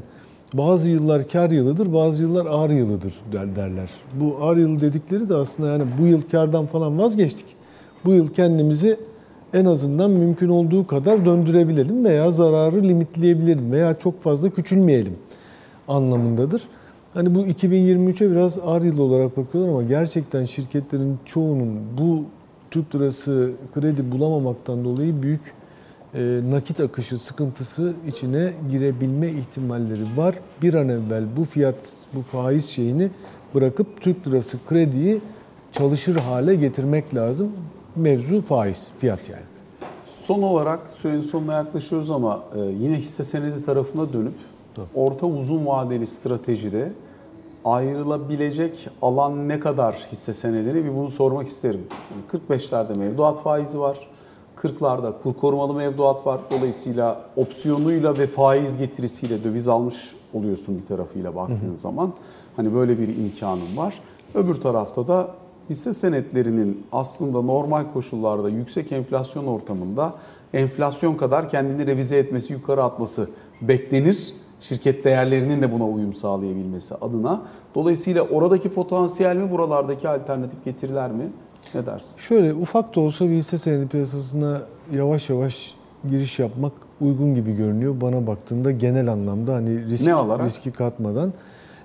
bazı 0.54 0.90
yıllar 0.90 1.28
kar 1.30 1.52
yılıdır, 1.52 1.94
bazı 1.94 2.24
yıllar 2.24 2.46
ağır 2.46 2.70
yılıdır 2.70 3.14
der- 3.34 3.56
derler. 3.56 3.90
Bu 4.14 4.38
ağır 4.42 4.58
yıl 4.58 4.80
dedikleri 4.80 5.30
de 5.30 5.36
aslında 5.36 5.70
yani 5.70 5.84
bu 6.02 6.08
yıl 6.08 6.22
kardan 6.22 6.66
falan 6.66 7.00
vazgeçtik. 7.00 7.46
Bu 8.06 8.14
yıl 8.14 8.28
kendimizi 8.28 8.98
en 9.54 9.66
azından 9.66 10.12
mümkün 10.12 10.50
olduğu 10.50 10.88
kadar 10.88 11.26
döndürebilelim 11.26 12.06
veya 12.06 12.32
zararı 12.32 12.84
limitleyebilelim 12.84 13.72
veya 13.72 13.94
çok 13.94 14.22
fazla 14.22 14.50
küçülmeyelim 14.50 15.14
anlamındadır. 15.88 16.62
Hani 17.14 17.36
bu 17.36 17.40
2023'e 17.40 18.32
biraz 18.32 18.60
ağır 18.66 18.82
yıl 18.82 19.00
olarak 19.00 19.38
bakıyorlar 19.38 19.72
ama 19.72 19.84
gerçekten 19.84 20.46
şirketlerin 20.46 21.18
çoğunun 21.26 21.80
bu 21.98 22.24
Türk 22.72 22.96
lirası 22.96 23.52
kredi 23.74 24.12
bulamamaktan 24.12 24.86
dolayı 24.86 25.24
büyük 25.24 25.42
nakit 26.51 26.80
akışı 26.80 27.19
sıkıntısı 27.19 27.93
içine 28.08 28.54
girebilme 28.71 29.30
ihtimalleri 29.30 30.17
var. 30.17 30.36
Bir 30.62 30.73
an 30.73 30.89
evvel 30.89 31.23
bu 31.38 31.43
fiyat, 31.43 31.75
bu 32.13 32.21
faiz 32.21 32.65
şeyini 32.65 33.10
bırakıp 33.56 34.01
Türk 34.01 34.28
lirası 34.28 34.58
krediyi 34.69 35.21
çalışır 35.71 36.15
hale 36.15 36.56
getirmek 36.56 37.15
lazım. 37.15 37.51
Mevzu 37.95 38.41
faiz, 38.41 38.88
fiyat 38.99 39.30
yani. 39.30 39.41
Son 40.08 40.41
olarak 40.41 40.80
sürenin 40.89 41.21
sonuna 41.21 41.54
yaklaşıyoruz 41.54 42.12
ama 42.12 42.43
e, 42.56 42.60
yine 42.60 42.95
hisse 42.95 43.23
senedi 43.23 43.65
tarafına 43.65 44.13
dönüp 44.13 44.34
orta 44.95 45.25
uzun 45.25 45.65
vadeli 45.65 46.08
stratejide 46.08 46.91
ayrılabilecek 47.65 48.88
alan 49.01 49.49
ne 49.49 49.60
kadar 49.60 50.08
hisse 50.12 50.34
senedini 50.34 50.86
bir 50.86 50.95
bunu 50.95 51.08
sormak 51.08 51.47
isterim. 51.47 51.82
Yani 52.12 52.43
45'lerde 52.49 52.97
mevduat 52.97 53.41
faizi 53.41 53.80
var. 53.80 54.08
40'larda 54.56 55.13
kur 55.24 55.34
korumalı 55.34 55.74
mevduat 55.74 56.26
var. 56.26 56.41
Dolayısıyla 56.52 57.22
opsiyonuyla 57.36 58.18
ve 58.18 58.28
faiz 58.28 58.78
getirisiyle 58.78 59.44
döviz 59.44 59.68
almış 59.68 60.15
oluyorsun 60.34 60.82
bir 60.82 60.86
tarafıyla 60.86 61.36
baktığın 61.36 61.76
zaman. 61.76 62.13
Hani 62.56 62.74
böyle 62.74 63.00
bir 63.00 63.08
imkanın 63.08 63.78
var. 63.78 64.00
Öbür 64.34 64.54
tarafta 64.54 65.08
da 65.08 65.28
hisse 65.70 65.94
senetlerinin 65.94 66.88
aslında 66.91 67.41
normal 67.41 67.84
koşullarda 67.94 68.50
yüksek 68.50 68.91
enflasyon 68.91 69.46
ortamında 69.46 70.13
enflasyon 70.54 71.15
kadar 71.15 71.50
kendini 71.50 71.88
revize 71.88 72.18
etmesi, 72.18 72.54
yukarı 72.54 72.84
atması 72.84 73.30
beklenir. 73.62 74.34
Şirket 74.60 75.04
değerlerinin 75.04 75.62
de 75.62 75.74
buna 75.74 75.88
uyum 75.88 76.13
sağlayabilmesi 76.13 76.96
adına. 76.96 77.41
Dolayısıyla 77.76 78.24
oradaki 78.24 78.74
potansiyel 78.74 79.36
mi, 79.36 79.52
buralardaki 79.52 80.10
alternatif 80.10 80.65
getiriler 80.65 81.12
mi? 81.12 81.32
Ne 81.73 81.86
dersin? 81.86 82.19
Şöyle 82.19 82.54
ufak 82.54 82.95
da 82.95 82.99
olsa 82.99 83.25
bir 83.30 83.36
hisse 83.36 83.58
senedi 83.58 83.88
piyasasına 83.88 84.62
yavaş 84.93 85.30
yavaş 85.30 85.73
giriş 86.10 86.39
yapmak 86.39 86.73
uygun 87.01 87.36
gibi 87.36 87.56
görünüyor 87.56 88.01
bana 88.01 88.28
baktığında 88.28 88.71
genel 88.71 89.12
anlamda 89.12 89.54
hani 89.54 89.86
risk, 89.86 90.08
riski 90.45 90.71
katmadan. 90.71 91.34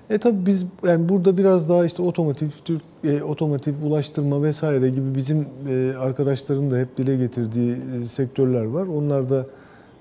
E 0.09 0.17
tabi 0.17 0.45
biz 0.45 0.65
yani 0.87 1.09
burada 1.09 1.37
biraz 1.37 1.69
daha 1.69 1.85
işte 1.85 2.01
otomotiv, 2.01 2.47
Türk 2.65 2.81
e, 3.03 3.23
otomotiv, 3.23 3.73
ulaştırma 3.83 4.43
vesaire 4.43 4.89
gibi 4.89 5.15
bizim 5.15 5.47
e, 5.69 5.93
arkadaşların 5.99 6.71
da 6.71 6.77
hep 6.77 6.97
dile 6.97 7.17
getirdiği 7.17 7.77
e, 8.03 8.07
sektörler 8.07 8.63
var. 8.63 8.87
Onlar 8.87 9.29
da 9.29 9.45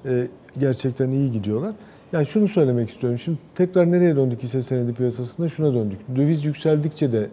e, 0.05 0.27
gerçekten 0.61 1.11
iyi 1.11 1.33
gidiyorlar. 1.33 1.73
Yani 2.13 2.27
şunu 2.27 2.49
söylemek 2.49 2.91
istiyorum. 2.91 3.19
Şimdi 3.19 3.39
tekrar 3.55 3.91
nereye 3.93 4.17
döndük 4.17 4.43
hisse 4.43 4.63
senedi 4.63 4.95
piyasasında? 4.95 5.49
Şuna 5.49 5.75
döndük. 5.75 5.99
Döviz 6.17 6.45
yükseldikçe 6.45 7.13
de 7.13 7.29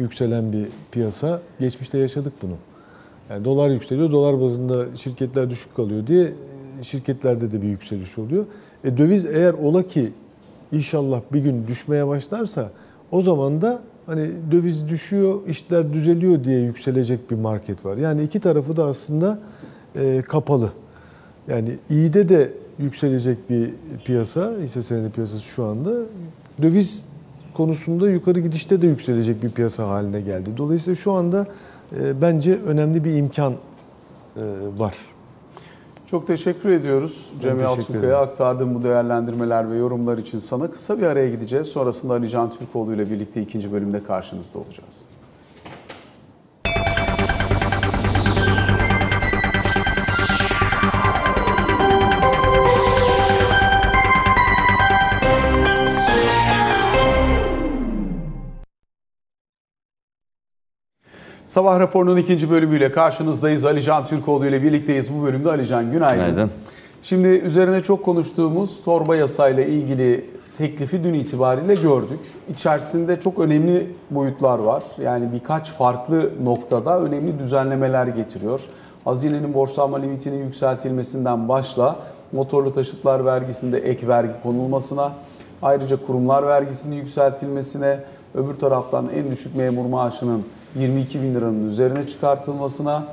yükselen 0.00 0.52
bir 0.52 0.66
piyasa. 0.92 1.40
Geçmişte 1.60 1.98
yaşadık 1.98 2.32
bunu. 2.42 2.54
Yani 3.30 3.44
dolar 3.44 3.70
yükseliyor, 3.70 4.12
dolar 4.12 4.40
bazında 4.40 4.96
şirketler 4.96 5.50
düşük 5.50 5.76
kalıyor 5.76 6.06
diye 6.06 6.24
e, 6.80 6.84
şirketlerde 6.84 7.52
de 7.52 7.62
bir 7.62 7.68
yükseliş 7.68 8.18
oluyor. 8.18 8.44
E 8.84 8.98
döviz 8.98 9.26
eğer 9.26 9.52
ola 9.52 9.82
ki 9.82 10.12
inşallah 10.72 11.20
bir 11.32 11.40
gün 11.40 11.66
düşmeye 11.66 12.06
başlarsa 12.06 12.70
o 13.10 13.22
zaman 13.22 13.62
da 13.62 13.82
hani 14.06 14.30
döviz 14.50 14.88
düşüyor, 14.88 15.40
işler 15.48 15.92
düzeliyor 15.92 16.44
diye 16.44 16.60
yükselecek 16.60 17.30
bir 17.30 17.36
market 17.36 17.84
var. 17.84 17.96
Yani 17.96 18.22
iki 18.22 18.40
tarafı 18.40 18.76
da 18.76 18.84
aslında 18.84 19.38
e, 19.96 20.22
kapalı. 20.22 20.70
Yani 21.48 21.76
iyide 21.90 22.28
de 22.28 22.52
yükselecek 22.78 23.50
bir 23.50 23.70
piyasa, 24.04 24.52
hisse 24.62 24.82
senedi 24.82 25.10
piyasası 25.10 25.42
şu 25.42 25.64
anda. 25.64 25.90
Döviz 26.62 27.09
konusunda 27.60 28.10
yukarı 28.10 28.40
gidişte 28.40 28.82
de 28.82 28.86
yükselecek 28.86 29.42
bir 29.42 29.50
piyasa 29.50 29.88
haline 29.88 30.20
geldi. 30.20 30.50
Dolayısıyla 30.56 30.96
şu 30.96 31.12
anda 31.12 31.46
e, 32.00 32.22
bence 32.22 32.58
önemli 32.66 33.04
bir 33.04 33.14
imkan 33.14 33.52
e, 33.52 33.56
var. 34.78 34.94
Çok 36.06 36.26
teşekkür 36.26 36.68
ediyoruz 36.68 37.30
Cem 37.32 37.40
teşekkür 37.40 37.64
Yalçınkaya 37.64 38.04
ederim. 38.04 38.16
aktardığım 38.16 38.74
bu 38.74 38.84
değerlendirmeler 38.84 39.70
ve 39.70 39.76
yorumlar 39.76 40.18
için 40.18 40.38
sana. 40.38 40.70
Kısa 40.70 40.98
bir 40.98 41.02
araya 41.02 41.30
gideceğiz. 41.30 41.66
Sonrasında 41.66 42.12
Ali 42.14 42.28
Can 42.28 42.50
Türkoğlu 42.50 42.94
ile 42.94 43.10
birlikte 43.10 43.42
ikinci 43.42 43.72
bölümde 43.72 44.04
karşınızda 44.04 44.58
olacağız. 44.58 44.98
Sabah 61.50 61.80
raporunun 61.80 62.16
ikinci 62.16 62.50
bölümüyle 62.50 62.92
karşınızdayız. 62.92 63.64
Ali 63.64 63.82
Can 63.82 64.04
Türkoğlu 64.04 64.46
ile 64.46 64.62
birlikteyiz. 64.62 65.18
Bu 65.18 65.22
bölümde 65.22 65.50
Ali 65.50 65.66
Can 65.66 65.90
günaydın. 65.92 66.24
Günaydın. 66.24 66.50
Şimdi 67.02 67.28
üzerine 67.28 67.82
çok 67.82 68.04
konuştuğumuz 68.04 68.82
torba 68.82 69.16
yasayla 69.16 69.64
ilgili 69.64 70.30
teklifi 70.54 71.04
dün 71.04 71.14
itibariyle 71.14 71.74
gördük. 71.74 72.18
İçerisinde 72.50 73.20
çok 73.20 73.38
önemli 73.38 73.86
boyutlar 74.10 74.58
var. 74.58 74.84
Yani 75.02 75.32
birkaç 75.32 75.72
farklı 75.72 76.30
noktada 76.44 77.00
önemli 77.00 77.38
düzenlemeler 77.38 78.06
getiriyor. 78.06 78.60
Hazinenin 79.04 79.54
borçlanma 79.54 79.98
limitinin 79.98 80.44
yükseltilmesinden 80.44 81.48
başla 81.48 81.96
motorlu 82.32 82.72
taşıtlar 82.72 83.24
vergisinde 83.24 83.78
ek 83.78 84.08
vergi 84.08 84.42
konulmasına, 84.42 85.12
ayrıca 85.62 86.06
kurumlar 86.06 86.46
vergisinin 86.46 86.96
yükseltilmesine, 86.96 87.98
öbür 88.34 88.54
taraftan 88.54 89.08
en 89.16 89.30
düşük 89.30 89.56
memur 89.56 89.86
maaşının 89.86 90.44
22 90.78 91.22
bin 91.22 91.34
liranın 91.34 91.66
üzerine 91.66 92.06
çıkartılmasına 92.06 93.04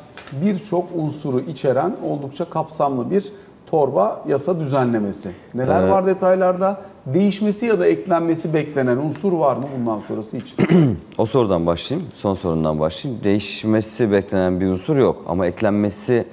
birçok 0.45 0.85
unsuru 0.95 1.39
içeren 1.39 1.95
oldukça 2.09 2.45
kapsamlı 2.45 3.11
bir 3.11 3.31
torba 3.71 4.21
yasa 4.27 4.59
düzenlemesi. 4.59 5.31
Neler 5.53 5.81
Evet. 5.81 5.91
var 5.91 6.05
detaylarda? 6.05 6.81
Değişmesi 7.05 7.65
ya 7.65 7.79
da 7.79 7.87
eklenmesi 7.87 8.53
beklenen 8.53 8.97
unsur 8.97 9.33
var 9.33 9.57
mı 9.57 9.63
bundan 9.79 9.99
sonrası 9.99 10.37
için? 10.37 10.57
O 11.17 11.25
sorudan 11.25 11.65
başlayayım, 11.65 12.09
son 12.15 12.33
sorundan 12.33 12.79
başlayayım. 12.79 13.23
Değişmesi 13.23 14.11
beklenen 14.11 14.59
bir 14.59 14.67
unsur 14.67 14.97
yok 14.97 15.23
ama 15.27 15.47
eklenmesi 15.47 16.25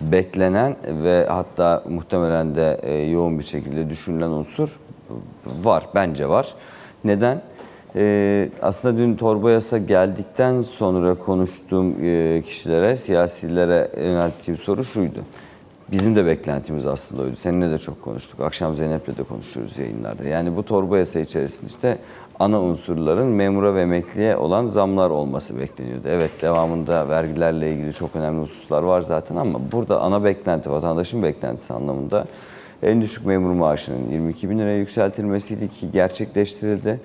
beklenen 0.00 0.76
ve 1.04 1.26
hatta 1.30 1.84
muhtemelen 1.88 2.54
de 2.56 2.80
e, 2.82 2.94
yoğun 2.94 3.38
bir 3.38 3.44
şekilde 3.44 3.90
düşünülen 3.90 4.28
unsur 4.30 4.78
var, 5.64 5.86
bence 5.94 6.28
var. 6.28 6.54
Neden? 7.04 7.42
E, 7.96 8.48
aslında 8.62 8.98
dün 8.98 9.16
torba 9.16 9.50
yasa 9.50 9.78
geldikten 9.78 10.62
sonra 10.62 11.14
konuştuğum 11.14 12.04
e, 12.04 12.42
kişilere, 12.46 12.96
siyasilere 12.96 13.90
yönelttiğim 13.96 14.58
soru 14.58 14.84
şuydu. 14.84 15.18
Bizim 15.90 16.16
de 16.16 16.26
beklentimiz 16.26 16.86
aslında 16.86 17.22
oydu. 17.22 17.36
Seninle 17.36 17.70
de 17.70 17.78
çok 17.78 18.02
konuştuk. 18.02 18.40
Akşam 18.40 18.76
Zeynep'le 18.76 19.18
de 19.18 19.22
konuşuyoruz 19.22 19.78
yayınlarda. 19.78 20.24
Yani 20.24 20.56
bu 20.56 20.62
torba 20.62 20.98
yasa 20.98 21.20
içerisinde 21.20 21.66
işte 21.66 21.98
ana 22.40 22.60
unsurların 22.60 23.26
memura 23.26 23.74
ve 23.74 23.82
emekliye 23.82 24.36
olan 24.36 24.66
zamlar 24.66 25.10
olması 25.10 25.58
bekleniyordu. 25.58 26.08
Evet 26.08 26.42
devamında 26.42 27.08
vergilerle 27.08 27.72
ilgili 27.72 27.92
çok 27.92 28.16
önemli 28.16 28.40
hususlar 28.40 28.82
var 28.82 29.00
zaten 29.00 29.36
ama 29.36 29.60
burada 29.72 30.00
ana 30.00 30.24
beklenti, 30.24 30.70
vatandaşın 30.70 31.22
beklentisi 31.22 31.72
anlamında 31.72 32.24
en 32.82 33.00
düşük 33.00 33.26
memur 33.26 33.52
maaşının 33.52 34.10
22 34.10 34.50
bin 34.50 34.58
liraya 34.58 34.78
yükseltilmesiydi 34.78 35.68
ki 35.68 35.90
gerçekleştirildi. 35.92 37.00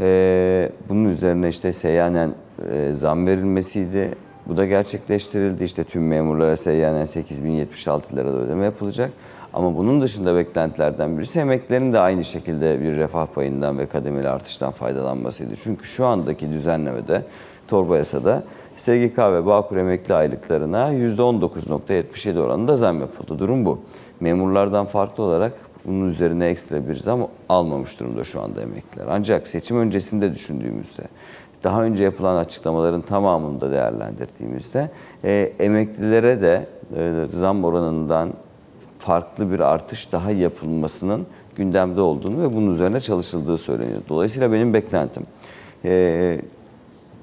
Ee, 0.00 0.70
bunun 0.88 1.04
üzerine 1.04 1.48
işte 1.48 1.72
seyyanen 1.72 2.30
e, 2.72 2.92
zam 2.92 3.26
verilmesiydi. 3.26 4.14
Bu 4.46 4.56
da 4.56 4.66
gerçekleştirildi. 4.66 5.64
İşte 5.64 5.84
tüm 5.84 6.08
memurlara 6.08 6.56
seyyanen 6.56 7.06
8076 7.06 8.16
lirada 8.16 8.36
ödeme 8.36 8.64
yapılacak. 8.64 9.10
Ama 9.52 9.76
bunun 9.76 10.02
dışında 10.02 10.36
beklentilerden 10.36 11.18
birisi 11.18 11.40
emeklilerin 11.40 11.92
de 11.92 11.98
aynı 11.98 12.24
şekilde 12.24 12.80
bir 12.80 12.96
refah 12.96 13.26
payından 13.26 13.78
ve 13.78 13.86
kademeli 13.86 14.28
artıştan 14.28 14.70
faydalanmasıydı. 14.70 15.54
Çünkü 15.62 15.84
şu 15.84 16.06
andaki 16.06 16.50
düzenlemede, 16.50 17.22
torba 17.68 17.98
yasada 17.98 18.44
SGK 18.78 19.18
ve 19.18 19.46
Bağkur 19.46 19.76
emekli 19.76 20.14
aylıklarına 20.14 20.92
%19.77 20.92 22.40
oranında 22.40 22.76
zam 22.76 23.00
yapıldı. 23.00 23.38
Durum 23.38 23.64
bu. 23.64 23.80
Memurlardan 24.20 24.86
farklı 24.86 25.22
olarak 25.22 25.52
bunun 25.86 26.08
üzerine 26.08 26.46
ekstra 26.46 26.88
bir 26.88 26.96
zam 26.96 27.28
almamış 27.48 28.00
durumda 28.00 28.24
şu 28.24 28.40
anda 28.40 28.60
emekliler. 28.60 29.06
Ancak 29.10 29.48
seçim 29.48 29.78
öncesinde 29.78 30.34
düşündüğümüzde, 30.34 31.02
daha 31.64 31.82
önce 31.82 32.04
yapılan 32.04 32.36
açıklamaların 32.36 33.00
tamamını 33.00 33.60
da 33.60 33.70
değerlendirdiğimizde 33.70 34.90
e, 35.24 35.52
emeklilere 35.58 36.40
de 36.40 36.66
e, 36.96 37.26
zam 37.38 37.64
oranından 37.64 38.32
farklı 38.98 39.52
bir 39.52 39.60
artış 39.60 40.12
daha 40.12 40.30
yapılmasının 40.30 41.26
gündemde 41.56 42.00
olduğunu 42.00 42.42
ve 42.42 42.56
bunun 42.56 42.74
üzerine 42.74 43.00
çalışıldığı 43.00 43.58
söyleniyor. 43.58 44.00
Dolayısıyla 44.08 44.52
benim 44.52 44.74
beklentim 44.74 45.22
e, 45.84 46.40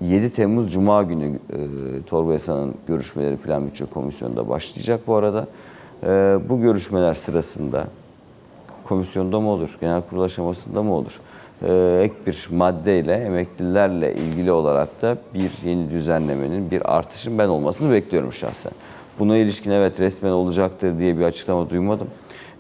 7 0.01 0.29
Temmuz 0.29 0.73
Cuma 0.73 1.03
günü 1.03 1.25
e, 1.25 1.57
torba 2.07 2.33
yasanın 2.33 2.75
görüşmeleri 2.87 3.37
Plan 3.37 3.67
Bütçe 3.67 3.85
Komisyonu'nda 3.85 4.49
başlayacak 4.49 5.01
bu 5.07 5.15
arada. 5.15 5.47
E, 6.03 6.39
bu 6.49 6.61
görüşmeler 6.61 7.13
sırasında 7.13 7.87
komisyonda 8.89 9.39
mı 9.39 9.49
olur, 9.49 9.69
genel 9.81 10.01
kurul 10.01 10.21
aşamasında 10.21 10.83
mı 10.83 10.93
olur? 10.93 11.19
E, 11.67 12.01
ek 12.03 12.13
bir 12.27 12.47
maddeyle 12.51 13.13
emeklilerle 13.13 14.15
ilgili 14.15 14.51
olarak 14.51 15.01
da 15.01 15.17
bir 15.33 15.51
yeni 15.65 15.89
düzenlemenin, 15.89 16.71
bir 16.71 16.97
artışın 16.97 17.37
ben 17.37 17.47
olmasını 17.47 17.93
bekliyorum 17.93 18.33
şahsen. 18.33 18.71
Buna 19.19 19.37
ilişkin 19.37 19.71
evet 19.71 19.99
resmen 19.99 20.31
olacaktır 20.31 20.99
diye 20.99 21.17
bir 21.17 21.23
açıklama 21.23 21.69
duymadım. 21.69 22.07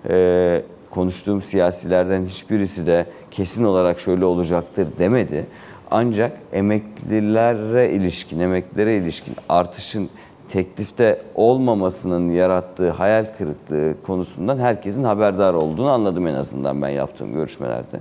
E, 0.09 0.61
konuştuğum 0.89 1.41
siyasilerden 1.41 2.25
hiçbirisi 2.25 2.87
de 2.87 3.05
kesin 3.31 3.63
olarak 3.63 3.99
şöyle 3.99 4.25
olacaktır 4.25 4.87
demedi. 4.99 5.45
Ancak 5.91 6.37
emeklilere 6.53 7.91
ilişkin, 7.91 8.39
emeklilere 8.39 8.97
ilişkin 8.97 9.33
artışın 9.49 10.09
teklifte 10.49 11.21
olmamasının 11.35 12.29
yarattığı 12.29 12.89
hayal 12.89 13.25
kırıklığı 13.37 13.93
konusundan 14.03 14.57
herkesin 14.57 15.03
haberdar 15.03 15.53
olduğunu 15.53 15.89
anladım 15.89 16.27
en 16.27 16.33
azından 16.33 16.81
ben 16.81 16.89
yaptığım 16.89 17.33
görüşmelerde. 17.33 17.99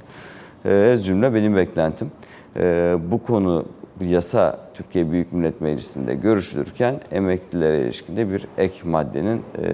Ee, 0.64 0.98
cümle 1.02 1.34
benim 1.34 1.56
beklentim. 1.56 2.10
Ee, 2.56 2.96
bu 3.10 3.22
konu 3.22 3.64
yasa 4.00 4.58
Türkiye 4.74 5.10
Büyük 5.10 5.32
Millet 5.32 5.60
Meclisi'nde 5.60 6.14
görüşülürken 6.14 7.00
emeklilere 7.12 7.80
ilişkin 7.80 8.16
de 8.16 8.30
bir 8.30 8.46
ek 8.58 8.74
maddenin 8.84 9.42
e, 9.62 9.68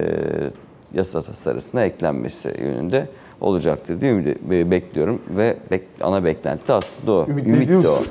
yasa 0.93 1.21
tasarısına 1.21 1.83
eklenmesi 1.83 2.47
yönünde 2.59 3.07
olacaktır 3.45 4.01
diye 4.01 4.11
ümit- 4.13 4.71
bekliyorum 4.71 5.21
ve 5.37 5.57
bek- 5.71 5.81
ana 6.01 6.23
beklenti 6.23 6.73
aslında 6.73 7.11
o. 7.11 7.25
Ümit 7.29 7.47
Ümit 7.47 7.69
de 7.69 7.77
o. 7.77 7.81
musun? 7.81 8.07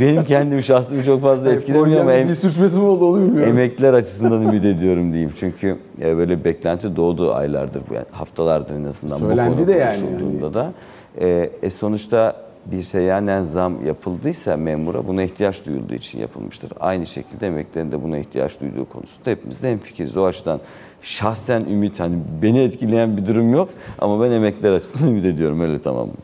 Benim 0.00 0.24
kendim 0.24 0.62
şahsımı 0.62 1.04
çok 1.04 1.22
fazla 1.22 1.52
etkilemiyor 1.52 2.00
ama 2.00 2.12
em- 2.12 2.34
sürçmesi 2.34 2.78
mi 2.78 2.84
oldu 2.84 3.06
onu 3.06 3.20
bilmiyorum. 3.20 3.52
emekliler 3.58 3.94
açısından 3.94 4.42
ümit 4.42 4.64
ediyorum 4.64 5.12
diyeyim. 5.12 5.32
Çünkü 5.40 5.76
e, 6.00 6.16
böyle 6.16 6.38
bir 6.38 6.44
beklenti 6.44 6.96
doğdu 6.96 7.34
aylardır, 7.34 7.82
yani 7.94 8.06
haftalardır 8.10 8.74
en 8.74 8.84
azından 8.84 9.16
Söylendi 9.16 9.52
bu 9.52 9.56
konu 9.56 9.68
de 9.68 9.72
yani. 9.72 10.00
konuşulduğunda 10.00 10.54
da. 10.54 10.72
E, 11.20 11.50
e, 11.62 11.70
sonuçta 11.70 12.36
bir 12.66 12.82
seyyanen 12.82 13.42
zam 13.42 13.86
yapıldıysa 13.86 14.56
memura 14.56 15.06
buna 15.06 15.22
ihtiyaç 15.22 15.66
duyulduğu 15.66 15.94
için 15.94 16.18
yapılmıştır. 16.18 16.72
Aynı 16.80 17.06
şekilde 17.06 17.46
emeklilerin 17.46 17.92
de 17.92 18.02
buna 18.02 18.18
ihtiyaç 18.18 18.60
duyduğu 18.60 18.84
konusunda 18.84 19.30
hepimiz 19.30 19.62
de 19.62 19.70
hemfikiriz. 19.70 20.16
O 20.16 20.24
açıdan 20.24 20.60
şahsen 21.02 21.60
ümit 21.60 22.00
hani 22.00 22.16
beni 22.42 22.60
etkileyen 22.62 23.16
bir 23.16 23.26
durum 23.26 23.52
yok 23.52 23.68
ama 23.98 24.24
ben 24.24 24.30
emekliler 24.30 24.72
açısından 24.72 25.08
ümit 25.10 25.24
ediyorum 25.24 25.60
öyle 25.60 25.82
tamam 25.82 26.06
mı? 26.06 26.14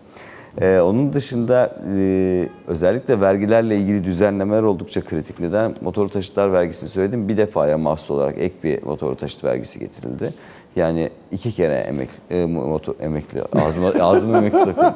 Ee, 0.61 0.81
onun 0.81 1.12
dışında 1.12 1.77
e, 1.97 2.49
özellikle 2.67 3.21
vergilerle 3.21 3.77
ilgili 3.77 4.05
düzenlemeler 4.05 4.62
oldukça 4.62 5.01
kritik. 5.01 5.41
Neden? 5.41 5.75
Motorlu 5.81 6.09
taşıtlar 6.09 6.53
vergisini 6.53 6.89
söyledim. 6.89 7.29
Bir 7.29 7.37
defaya 7.37 7.79
mahsus 7.79 8.11
olarak 8.11 8.39
ek 8.39 8.55
bir 8.65 8.83
motorlu 8.83 9.17
taşıt 9.17 9.45
vergisi 9.45 9.79
getirildi. 9.79 10.33
Yani 10.77 11.11
iki 11.33 11.53
kere 11.53 11.75
emek, 11.75 12.11
e, 12.31 12.45
motor, 12.47 12.95
emekli, 13.01 13.43
ağzıma, 13.43 13.89
ağzıma 14.05 14.39
emekli 14.39 14.59
takıyorum. 14.59 14.95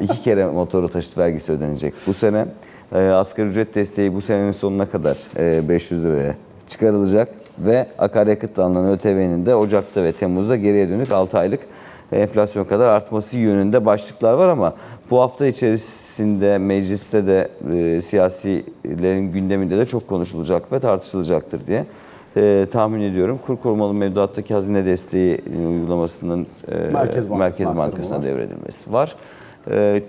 İki 0.00 0.22
kere 0.22 0.46
motorlu 0.46 0.88
taşıt 0.88 1.18
vergisi 1.18 1.52
ödenecek 1.52 1.94
bu 2.06 2.14
sene. 2.14 2.46
E, 2.94 2.98
asgari 2.98 3.48
ücret 3.48 3.74
desteği 3.74 4.14
bu 4.14 4.20
senenin 4.20 4.52
sonuna 4.52 4.86
kadar 4.86 5.16
e, 5.36 5.68
500 5.68 6.04
liraya 6.04 6.34
çıkarılacak. 6.66 7.28
Ve 7.60 7.86
akaryakıtla 7.98 8.64
alınan 8.64 8.92
ÖTV'nin 8.92 9.46
de 9.46 9.54
Ocak'ta 9.54 10.04
ve 10.04 10.12
Temmuz'da 10.12 10.56
geriye 10.56 10.88
dönük 10.88 11.12
6 11.12 11.38
aylık 11.38 11.60
enflasyon 12.12 12.64
kadar 12.64 12.88
artması 12.88 13.36
yönünde 13.36 13.86
başlıklar 13.86 14.32
var 14.32 14.48
ama 14.48 14.74
bu 15.10 15.20
hafta 15.20 15.46
içerisinde 15.46 16.58
mecliste 16.58 17.26
de 17.26 17.48
e, 17.74 18.02
siyasilerin 18.02 19.32
gündeminde 19.32 19.78
de 19.78 19.86
çok 19.86 20.08
konuşulacak 20.08 20.72
ve 20.72 20.80
tartışılacaktır 20.80 21.66
diye 21.66 21.86
e, 22.36 22.66
tahmin 22.72 23.00
ediyorum. 23.00 23.38
Kur 23.46 23.56
korumalı 23.56 23.94
mevduattaki 23.94 24.54
hazine 24.54 24.84
desteği 24.84 25.42
uygulamasının 25.68 26.46
e, 26.68 26.74
Merkez 26.74 27.30
Bankası'na 27.30 27.72
Merkez 27.72 27.76
Bankası'na 27.76 28.22
devredilmesi 28.22 28.92
var. 28.92 29.16
E, 29.70 30.02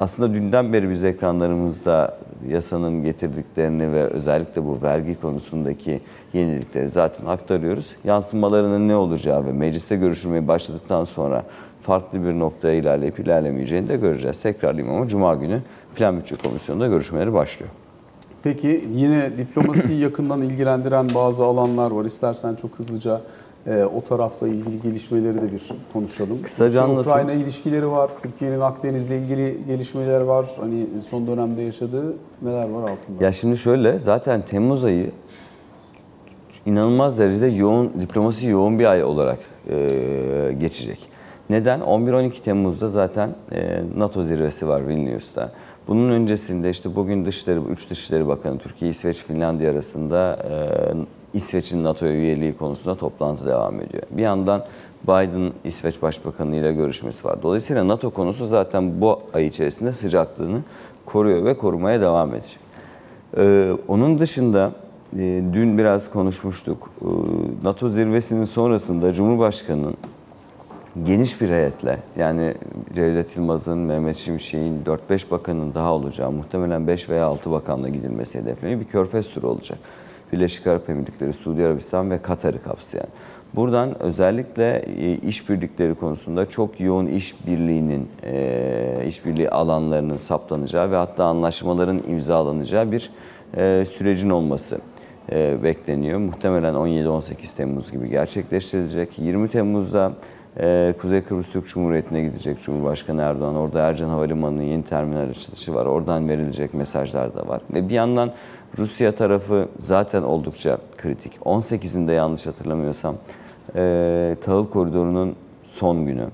aslında 0.00 0.34
dünden 0.34 0.72
beri 0.72 0.90
biz 0.90 1.04
ekranlarımızda 1.04 2.18
yasanın 2.48 3.02
getirdiklerini 3.02 3.92
ve 3.92 4.02
özellikle 4.02 4.64
bu 4.64 4.82
vergi 4.82 5.20
konusundaki 5.20 6.00
yenilikleri 6.32 6.88
zaten 6.88 7.26
aktarıyoruz. 7.26 7.92
Yansımalarının 8.04 8.88
ne 8.88 8.96
olacağı 8.96 9.46
ve 9.46 9.52
mecliste 9.52 9.96
görüşülmeye 9.96 10.48
başladıktan 10.48 11.04
sonra 11.04 11.42
farklı 11.80 12.24
bir 12.24 12.38
noktaya 12.38 12.74
ilerleyip 12.74 13.18
ilerlemeyeceğini 13.18 13.88
de 13.88 13.96
göreceğiz. 13.96 14.42
Tekrarlayayım 14.42 14.96
ama 14.96 15.08
Cuma 15.08 15.34
günü 15.34 15.60
Plan 15.96 16.16
Bütçe 16.16 16.36
Komisyonu'nda 16.36 16.86
görüşmeleri 16.86 17.32
başlıyor. 17.32 17.70
Peki 18.42 18.84
yine 18.94 19.38
diplomasiyi 19.38 20.00
yakından 20.00 20.42
ilgilendiren 20.42 21.06
bazı 21.14 21.44
alanlar 21.44 21.90
var. 21.90 22.04
İstersen 22.04 22.54
çok 22.54 22.78
hızlıca 22.78 23.20
e, 23.66 23.84
o 23.84 24.00
tarafla 24.00 24.48
ilgili 24.48 24.82
gelişmeleri 24.82 25.42
de 25.42 25.52
bir 25.52 25.62
konuşalım. 25.92 26.42
Kısaca 26.42 26.82
anlatayım. 26.82 27.28
Ukrayna 27.28 27.42
ilişkileri 27.42 27.90
var. 27.90 28.10
Türkiye'nin 28.22 28.60
Akdeniz'le 28.60 29.10
ilgili 29.10 29.58
gelişmeler 29.66 30.20
var. 30.20 30.46
Hani 30.60 30.86
son 31.08 31.26
dönemde 31.26 31.62
yaşadığı 31.62 32.14
neler 32.42 32.68
var 32.68 32.90
altında? 32.90 33.24
Ya 33.24 33.32
şimdi 33.32 33.58
şöyle 33.58 33.98
zaten 33.98 34.42
Temmuz 34.42 34.84
ayı 34.84 35.10
inanılmaz 36.66 37.18
derecede 37.18 37.46
yoğun 37.46 37.92
diplomasi 38.00 38.46
yoğun 38.46 38.78
bir 38.78 38.84
ay 38.84 39.04
olarak 39.04 39.38
e, 39.70 40.56
geçecek. 40.60 40.98
Neden? 41.50 41.80
11-12 41.80 42.40
Temmuz'da 42.40 42.88
zaten 42.88 43.34
e, 43.52 43.82
NATO 43.96 44.22
zirvesi 44.22 44.68
var 44.68 44.88
Vilnius'ta. 44.88 45.52
Bunun 45.88 46.10
öncesinde 46.10 46.70
işte 46.70 46.96
bugün 46.96 47.24
Dışişleri, 47.24 47.60
üç 47.60 47.90
Dışişleri 47.90 48.28
Bakanı 48.28 48.58
Türkiye, 48.58 48.90
İsveç, 48.90 49.16
Finlandiya 49.16 49.72
arasında 49.72 50.38
e, 50.50 50.56
İsveç'in 51.36 51.84
NATO 51.84 52.06
üyeliği 52.06 52.56
konusunda 52.56 52.96
toplantı 52.96 53.46
devam 53.46 53.80
ediyor. 53.80 54.02
Bir 54.10 54.22
yandan 54.22 54.64
Biden 55.04 55.52
İsveç 55.64 56.02
Başbakanı 56.02 56.56
ile 56.56 56.72
görüşmesi 56.72 57.24
var. 57.24 57.42
Dolayısıyla 57.42 57.88
NATO 57.88 58.10
konusu 58.10 58.46
zaten 58.46 59.00
bu 59.00 59.20
ay 59.34 59.46
içerisinde 59.46 59.92
sıcaklığını 59.92 60.60
koruyor 61.06 61.44
ve 61.44 61.58
korumaya 61.58 62.00
devam 62.00 62.34
edecek. 62.34 62.58
Ee, 63.36 63.72
onun 63.88 64.18
dışında 64.18 64.72
e, 65.12 65.42
dün 65.52 65.78
biraz 65.78 66.10
konuşmuştuk. 66.10 66.90
Ee, 67.02 67.06
NATO 67.62 67.88
zirvesinin 67.88 68.44
sonrasında 68.44 69.12
Cumhurbaşkanı'nın 69.12 69.96
geniş 71.04 71.40
bir 71.40 71.48
heyetle 71.48 71.98
yani 72.16 72.54
Cevdet 72.94 73.36
Yılmaz'ın, 73.36 73.78
Mehmet 73.78 74.16
Şimşek'in 74.16 74.84
4-5 75.10 75.30
bakanın 75.30 75.74
daha 75.74 75.92
olacağı 75.92 76.32
muhtemelen 76.32 76.86
5 76.86 77.08
veya 77.08 77.26
6 77.26 77.50
bakanla 77.50 77.88
gidilmesi 77.88 78.38
hedefleniyor. 78.38 78.80
Bir 78.80 78.86
körfez 78.86 79.30
turu 79.30 79.48
olacak. 79.48 79.78
Birleşik 80.32 80.66
Arap 80.66 80.90
Emirlikleri, 80.90 81.32
Suudi 81.32 81.66
Arabistan 81.66 82.10
ve 82.10 82.22
Katar'ı 82.22 82.62
kapsayan. 82.62 83.06
Buradan 83.54 84.02
özellikle 84.02 84.78
e, 84.78 85.14
işbirlikleri 85.14 85.94
konusunda 85.94 86.46
çok 86.46 86.80
yoğun 86.80 87.06
işbirliğinin, 87.06 88.08
e, 88.24 89.04
işbirliği 89.08 89.50
alanlarının 89.50 90.16
saptanacağı 90.16 90.90
ve 90.90 90.96
hatta 90.96 91.24
anlaşmaların 91.24 92.02
imzalanacağı 92.08 92.92
bir 92.92 93.10
e, 93.56 93.84
sürecin 93.90 94.30
olması 94.30 94.78
bekleniyor. 95.62 96.18
Muhtemelen 96.18 96.74
17-18 96.74 97.56
Temmuz 97.56 97.92
gibi 97.92 98.10
gerçekleştirilecek. 98.10 99.18
20 99.18 99.48
Temmuz'da 99.48 100.12
Kuzey 101.00 101.22
Kıbrıs 101.22 101.52
Türk 101.52 101.68
Cumhuriyeti'ne 101.68 102.22
gidecek 102.22 102.62
Cumhurbaşkanı 102.62 103.22
Erdoğan. 103.22 103.56
Orada 103.56 103.80
Ercan 103.80 104.08
Havalimanı'nın 104.08 104.62
yeni 104.62 104.82
terminal 104.82 105.30
açılışı 105.30 105.74
var. 105.74 105.86
Oradan 105.86 106.28
verilecek 106.28 106.74
mesajlar 106.74 107.34
da 107.34 107.48
var. 107.48 107.60
Ve 107.74 107.88
bir 107.88 107.94
yandan 107.94 108.30
Rusya 108.78 109.14
tarafı 109.14 109.68
zaten 109.78 110.22
oldukça 110.22 110.78
kritik. 110.96 111.32
18'inde 111.44 112.12
yanlış 112.12 112.46
hatırlamıyorsam 112.46 113.14
e, 113.76 114.36
tahıl 114.44 114.66
koridorunun 114.66 115.36
son 115.64 116.06
günü. 116.06 116.26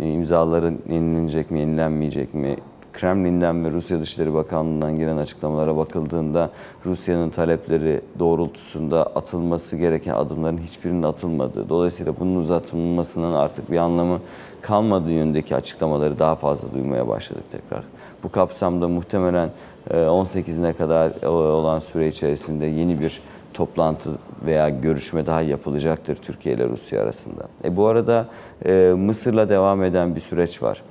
İ- 0.00 0.04
imzaları 0.04 0.74
yenilenecek 0.90 1.50
mi, 1.50 1.58
yenilenmeyecek 1.60 2.34
mi? 2.34 2.56
Kremlin'den 2.92 3.64
ve 3.64 3.70
Rusya 3.70 4.00
Dışişleri 4.00 4.34
Bakanlığı'ndan 4.34 4.98
gelen 4.98 5.16
açıklamalara 5.16 5.76
bakıldığında 5.76 6.50
Rusya'nın 6.86 7.30
talepleri 7.30 8.00
doğrultusunda 8.18 9.02
atılması 9.06 9.76
gereken 9.76 10.14
adımların 10.14 10.58
hiçbirinin 10.58 11.02
atılmadığı, 11.02 11.68
dolayısıyla 11.68 12.14
bunun 12.20 12.36
uzatılmasının 12.36 13.34
artık 13.34 13.70
bir 13.70 13.76
anlamı 13.76 14.18
kalmadığı 14.62 15.10
yönündeki 15.10 15.56
açıklamaları 15.56 16.18
daha 16.18 16.34
fazla 16.34 16.74
duymaya 16.74 17.08
başladık 17.08 17.44
tekrar. 17.52 17.84
Bu 18.22 18.30
kapsamda 18.32 18.88
muhtemelen 18.88 19.50
18'ine 19.90 20.72
kadar 20.72 21.12
e, 21.22 21.28
olan 21.28 21.78
süre 21.78 22.08
içerisinde 22.08 22.66
yeni 22.66 23.00
bir 23.00 23.20
toplantı 23.54 24.10
veya 24.44 24.68
görüşme 24.68 25.26
daha 25.26 25.42
yapılacaktır 25.42 26.16
Türkiye 26.16 26.54
ile 26.54 26.68
Rusya 26.68 27.02
arasında. 27.02 27.48
E 27.64 27.76
bu 27.76 27.86
arada 27.86 28.28
e, 28.66 28.94
Mısır'la 28.96 29.48
devam 29.48 29.84
eden 29.84 30.16
bir 30.16 30.20
süreç 30.20 30.62
var. 30.62 30.82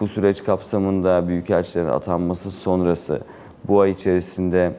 Bu 0.00 0.08
süreç 0.08 0.44
kapsamında 0.44 1.28
büyükelçilerin 1.28 1.88
atanması 1.88 2.50
sonrası 2.50 3.20
bu 3.68 3.80
ay 3.80 3.90
içerisinde 3.90 4.72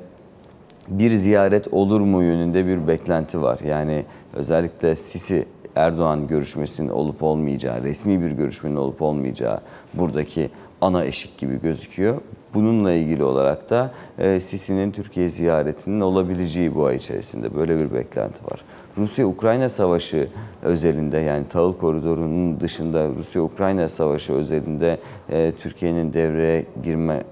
bir 0.88 1.11
ziyaret 1.11 1.74
olur 1.74 2.01
mu 2.01 2.24
yönünde 2.24 2.68
bir 2.68 2.88
beklenti 2.88 3.41
var. 3.41 3.59
Yani 3.59 4.05
özellikle 4.34 4.95
Sisi 4.95 5.45
Erdoğan 5.76 6.28
görüşmesinin 6.28 6.89
olup 6.89 7.24
olmayacağı, 7.24 7.84
resmi 7.84 8.22
bir 8.22 8.32
görüşmenin 8.32 8.76
olup 8.76 9.01
olmayacağı 9.01 9.59
buradaki 9.93 10.49
ana 10.82 11.05
eşik 11.05 11.38
gibi 11.38 11.61
gözüküyor. 11.61 12.22
Bununla 12.55 12.91
ilgili 12.91 13.23
olarak 13.23 13.69
da 13.69 13.91
e, 14.19 14.39
Sisi'nin 14.39 14.91
Türkiye 14.91 15.29
ziyaretinin 15.29 16.01
olabileceği 16.01 16.75
bu 16.75 16.85
ay 16.85 16.95
içerisinde 16.95 17.55
böyle 17.55 17.79
bir 17.79 17.93
beklenti 17.93 18.45
var. 18.45 18.61
Rusya-Ukrayna 18.97 19.69
savaşı 19.69 20.27
özelinde 20.63 21.17
yani 21.17 21.47
tahıl 21.47 21.73
koridorunun 21.73 22.59
dışında 22.59 23.07
Rusya-Ukrayna 23.17 23.89
savaşı 23.89 24.33
özelinde 24.33 24.97
e, 25.29 25.53
Türkiye'nin 25.61 26.13
devreye 26.13 26.65
girme 26.83 27.23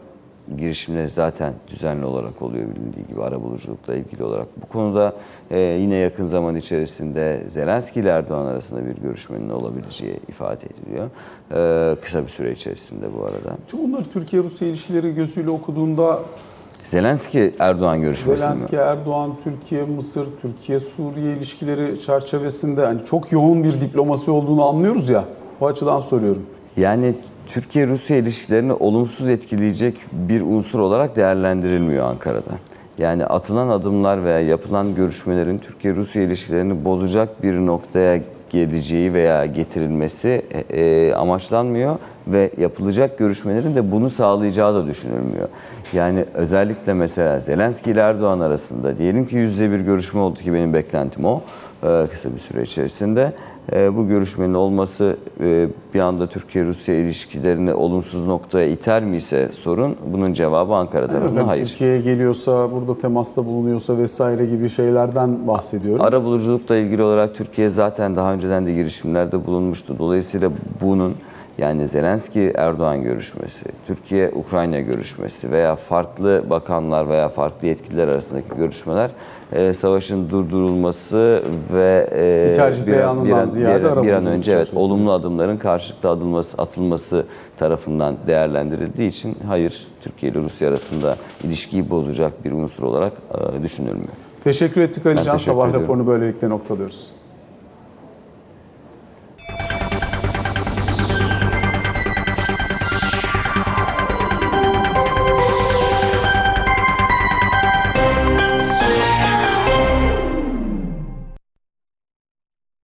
girişimleri 0.58 1.10
zaten 1.10 1.54
düzenli 1.68 2.06
olarak 2.06 2.42
oluyor 2.42 2.66
bilindiği 2.76 3.08
gibi 3.08 3.24
arabuluculukla 3.24 3.96
ilgili 3.96 4.24
olarak. 4.24 4.48
Bu 4.62 4.66
konuda 4.68 5.14
e, 5.52 5.60
yine 5.60 5.96
yakın 5.96 6.26
zaman 6.26 6.56
içerisinde 6.56 7.44
Zelenski 7.50 8.00
ile 8.00 8.10
Erdoğan 8.10 8.46
arasında 8.46 8.86
bir 8.86 9.02
görüşmenin 9.02 9.50
olabileceği 9.50 10.20
ifade 10.30 10.66
ediliyor. 10.66 11.10
E, 11.52 11.96
kısa 12.02 12.24
bir 12.24 12.30
süre 12.30 12.52
içerisinde 12.52 13.06
bu 13.18 13.24
arada. 13.24 13.58
Tüm 13.68 13.84
bunları 13.84 14.04
Türkiye-Rusya 14.04 14.68
ilişkileri 14.68 15.16
gözüyle 15.16 15.50
okuduğunda 15.50 16.20
Zelenski 16.86 17.54
Erdoğan 17.60 18.02
görüşmesi 18.02 18.32
mi? 18.32 18.38
Zelenski, 18.38 18.76
Erdoğan, 18.76 19.32
Türkiye, 19.44 19.84
Mısır, 19.84 20.28
Türkiye, 20.42 20.80
Suriye 20.80 21.34
ilişkileri 21.34 22.02
çerçevesinde 22.02 22.86
hani 22.86 23.06
çok 23.06 23.32
yoğun 23.32 23.64
bir 23.64 23.82
diplomasi 23.82 24.32
olduğunu 24.32 24.64
anlıyoruz 24.68 25.10
ya. 25.10 25.26
O 25.62 25.68
açıdan 25.68 26.00
soruyorum. 26.00 26.46
Yani 26.78 27.14
Türkiye-Rusya 27.48 28.18
ilişkilerini 28.18 28.74
olumsuz 28.74 29.30
etkileyecek 29.30 29.96
bir 30.12 30.42
unsur 30.42 30.80
olarak 30.80 31.16
değerlendirilmiyor 31.16 32.06
Ankara'da. 32.06 32.52
Yani 32.98 33.26
atılan 33.26 33.70
adımlar 33.70 34.26
veya 34.26 34.40
yapılan 34.40 34.96
görüşmelerin 34.96 35.58
Türkiye-Rusya 35.58 36.22
ilişkilerini 36.22 36.86
bozacak 36.86 37.44
bir 37.44 37.54
noktaya 37.54 38.22
geleceği 38.50 39.14
veya 39.14 39.46
getirilmesi 39.46 40.42
e, 40.52 40.82
e, 40.82 41.14
amaçlanmıyor 41.14 41.96
ve 42.28 42.52
yapılacak 42.58 43.18
görüşmelerin 43.18 43.76
de 43.76 43.92
bunu 43.92 44.10
sağlayacağı 44.10 44.76
da 44.76 44.88
düşünülmüyor. 44.88 45.48
Yani 45.94 46.26
özellikle 46.34 46.94
mesela 46.94 47.40
Zelenski 47.40 47.92
ile 47.92 48.00
Erdoğan 48.00 48.40
arasında 48.40 48.98
diyelim 48.98 49.28
ki 49.28 49.36
yüzde 49.36 49.72
bir 49.72 49.80
görüşme 49.80 50.22
oldu 50.22 50.40
ki 50.40 50.54
benim 50.54 50.74
beklentim 50.74 51.26
o 51.26 51.42
e, 51.84 52.08
kısa 52.12 52.36
bir 52.36 52.40
süre 52.40 52.64
içerisinde. 52.64 53.34
E, 53.72 53.98
bu 53.98 54.08
görüşmenin 54.08 54.54
olması 54.54 55.18
e, 55.40 55.68
bir 55.94 56.00
anda 56.00 56.28
Türkiye-Rusya 56.28 56.96
ilişkilerini 56.96 57.74
olumsuz 57.74 58.28
noktaya 58.28 58.68
iter 58.68 59.04
mi 59.04 59.18
ise 59.18 59.50
sorun 59.54 59.96
bunun 60.14 60.34
cevabı 60.34 60.74
Ankara 60.74 61.08
tarafından 61.08 61.36
Yani 61.36 61.48
hayır. 61.48 61.68
Türkiye'ye 61.68 62.02
geliyorsa, 62.02 62.72
burada 62.72 62.98
temasta 62.98 63.46
bulunuyorsa 63.46 63.98
vesaire 63.98 64.46
gibi 64.46 64.70
şeylerden 64.70 65.48
bahsediyorum. 65.48 66.06
Ara 66.06 66.24
buluculukla 66.24 66.78
ilgili 66.78 67.04
olarak 67.04 67.36
Türkiye 67.36 67.70
zaten 67.70 68.16
daha 68.16 68.34
önceden 68.34 68.66
de 68.66 68.74
girişimlerde 68.74 69.46
bulunmuştu. 69.46 69.96
Dolayısıyla 70.00 70.52
bunun 70.82 71.16
yani 71.58 71.88
Zelenski 71.88 72.52
Erdoğan 72.56 73.04
görüşmesi, 73.04 73.60
Türkiye 73.88 74.30
Ukrayna 74.30 74.80
görüşmesi 74.80 75.52
veya 75.52 75.76
farklı 75.76 76.44
bakanlar 76.50 77.10
veya 77.10 77.30
farklı 77.30 77.68
yetkililer 77.68 78.08
arasındaki 78.08 78.48
görüşmeler 78.58 79.12
e, 79.52 79.74
savaşın 79.74 80.30
durdurulması 80.30 81.44
ve 81.74 82.10
e, 82.12 82.82
Bir 82.86 82.92
beyanından 82.92 83.46
ziyade 83.46 83.98
bir, 83.98 84.04
bir 84.08 84.12
an 84.12 84.26
önce 84.26 84.52
evet 84.52 84.72
olumlu 84.76 85.12
adımların 85.12 85.58
karşılıklı 85.58 86.10
adılması, 86.10 86.58
atılması 86.58 87.26
tarafından 87.58 88.16
değerlendirildiği 88.28 89.10
için 89.10 89.38
hayır 89.48 89.88
Türkiye 90.02 90.32
ile 90.32 90.40
Rusya 90.40 90.70
arasında 90.70 91.18
ilişkiyi 91.44 91.90
bozacak 91.90 92.46
bir 92.46 92.52
unsur 92.52 92.84
olarak 92.84 93.14
e, 93.60 93.64
düşünülmüyor. 93.64 94.14
Teşekkür 94.44 94.82
ettik 94.82 95.06
Ali 95.06 95.24
Can. 95.24 95.38
Sabah 95.38 95.68
ediyorum. 95.68 95.84
raporunu 95.84 96.08
böylelikle 96.08 96.50
noktalıyoruz. 96.50 97.12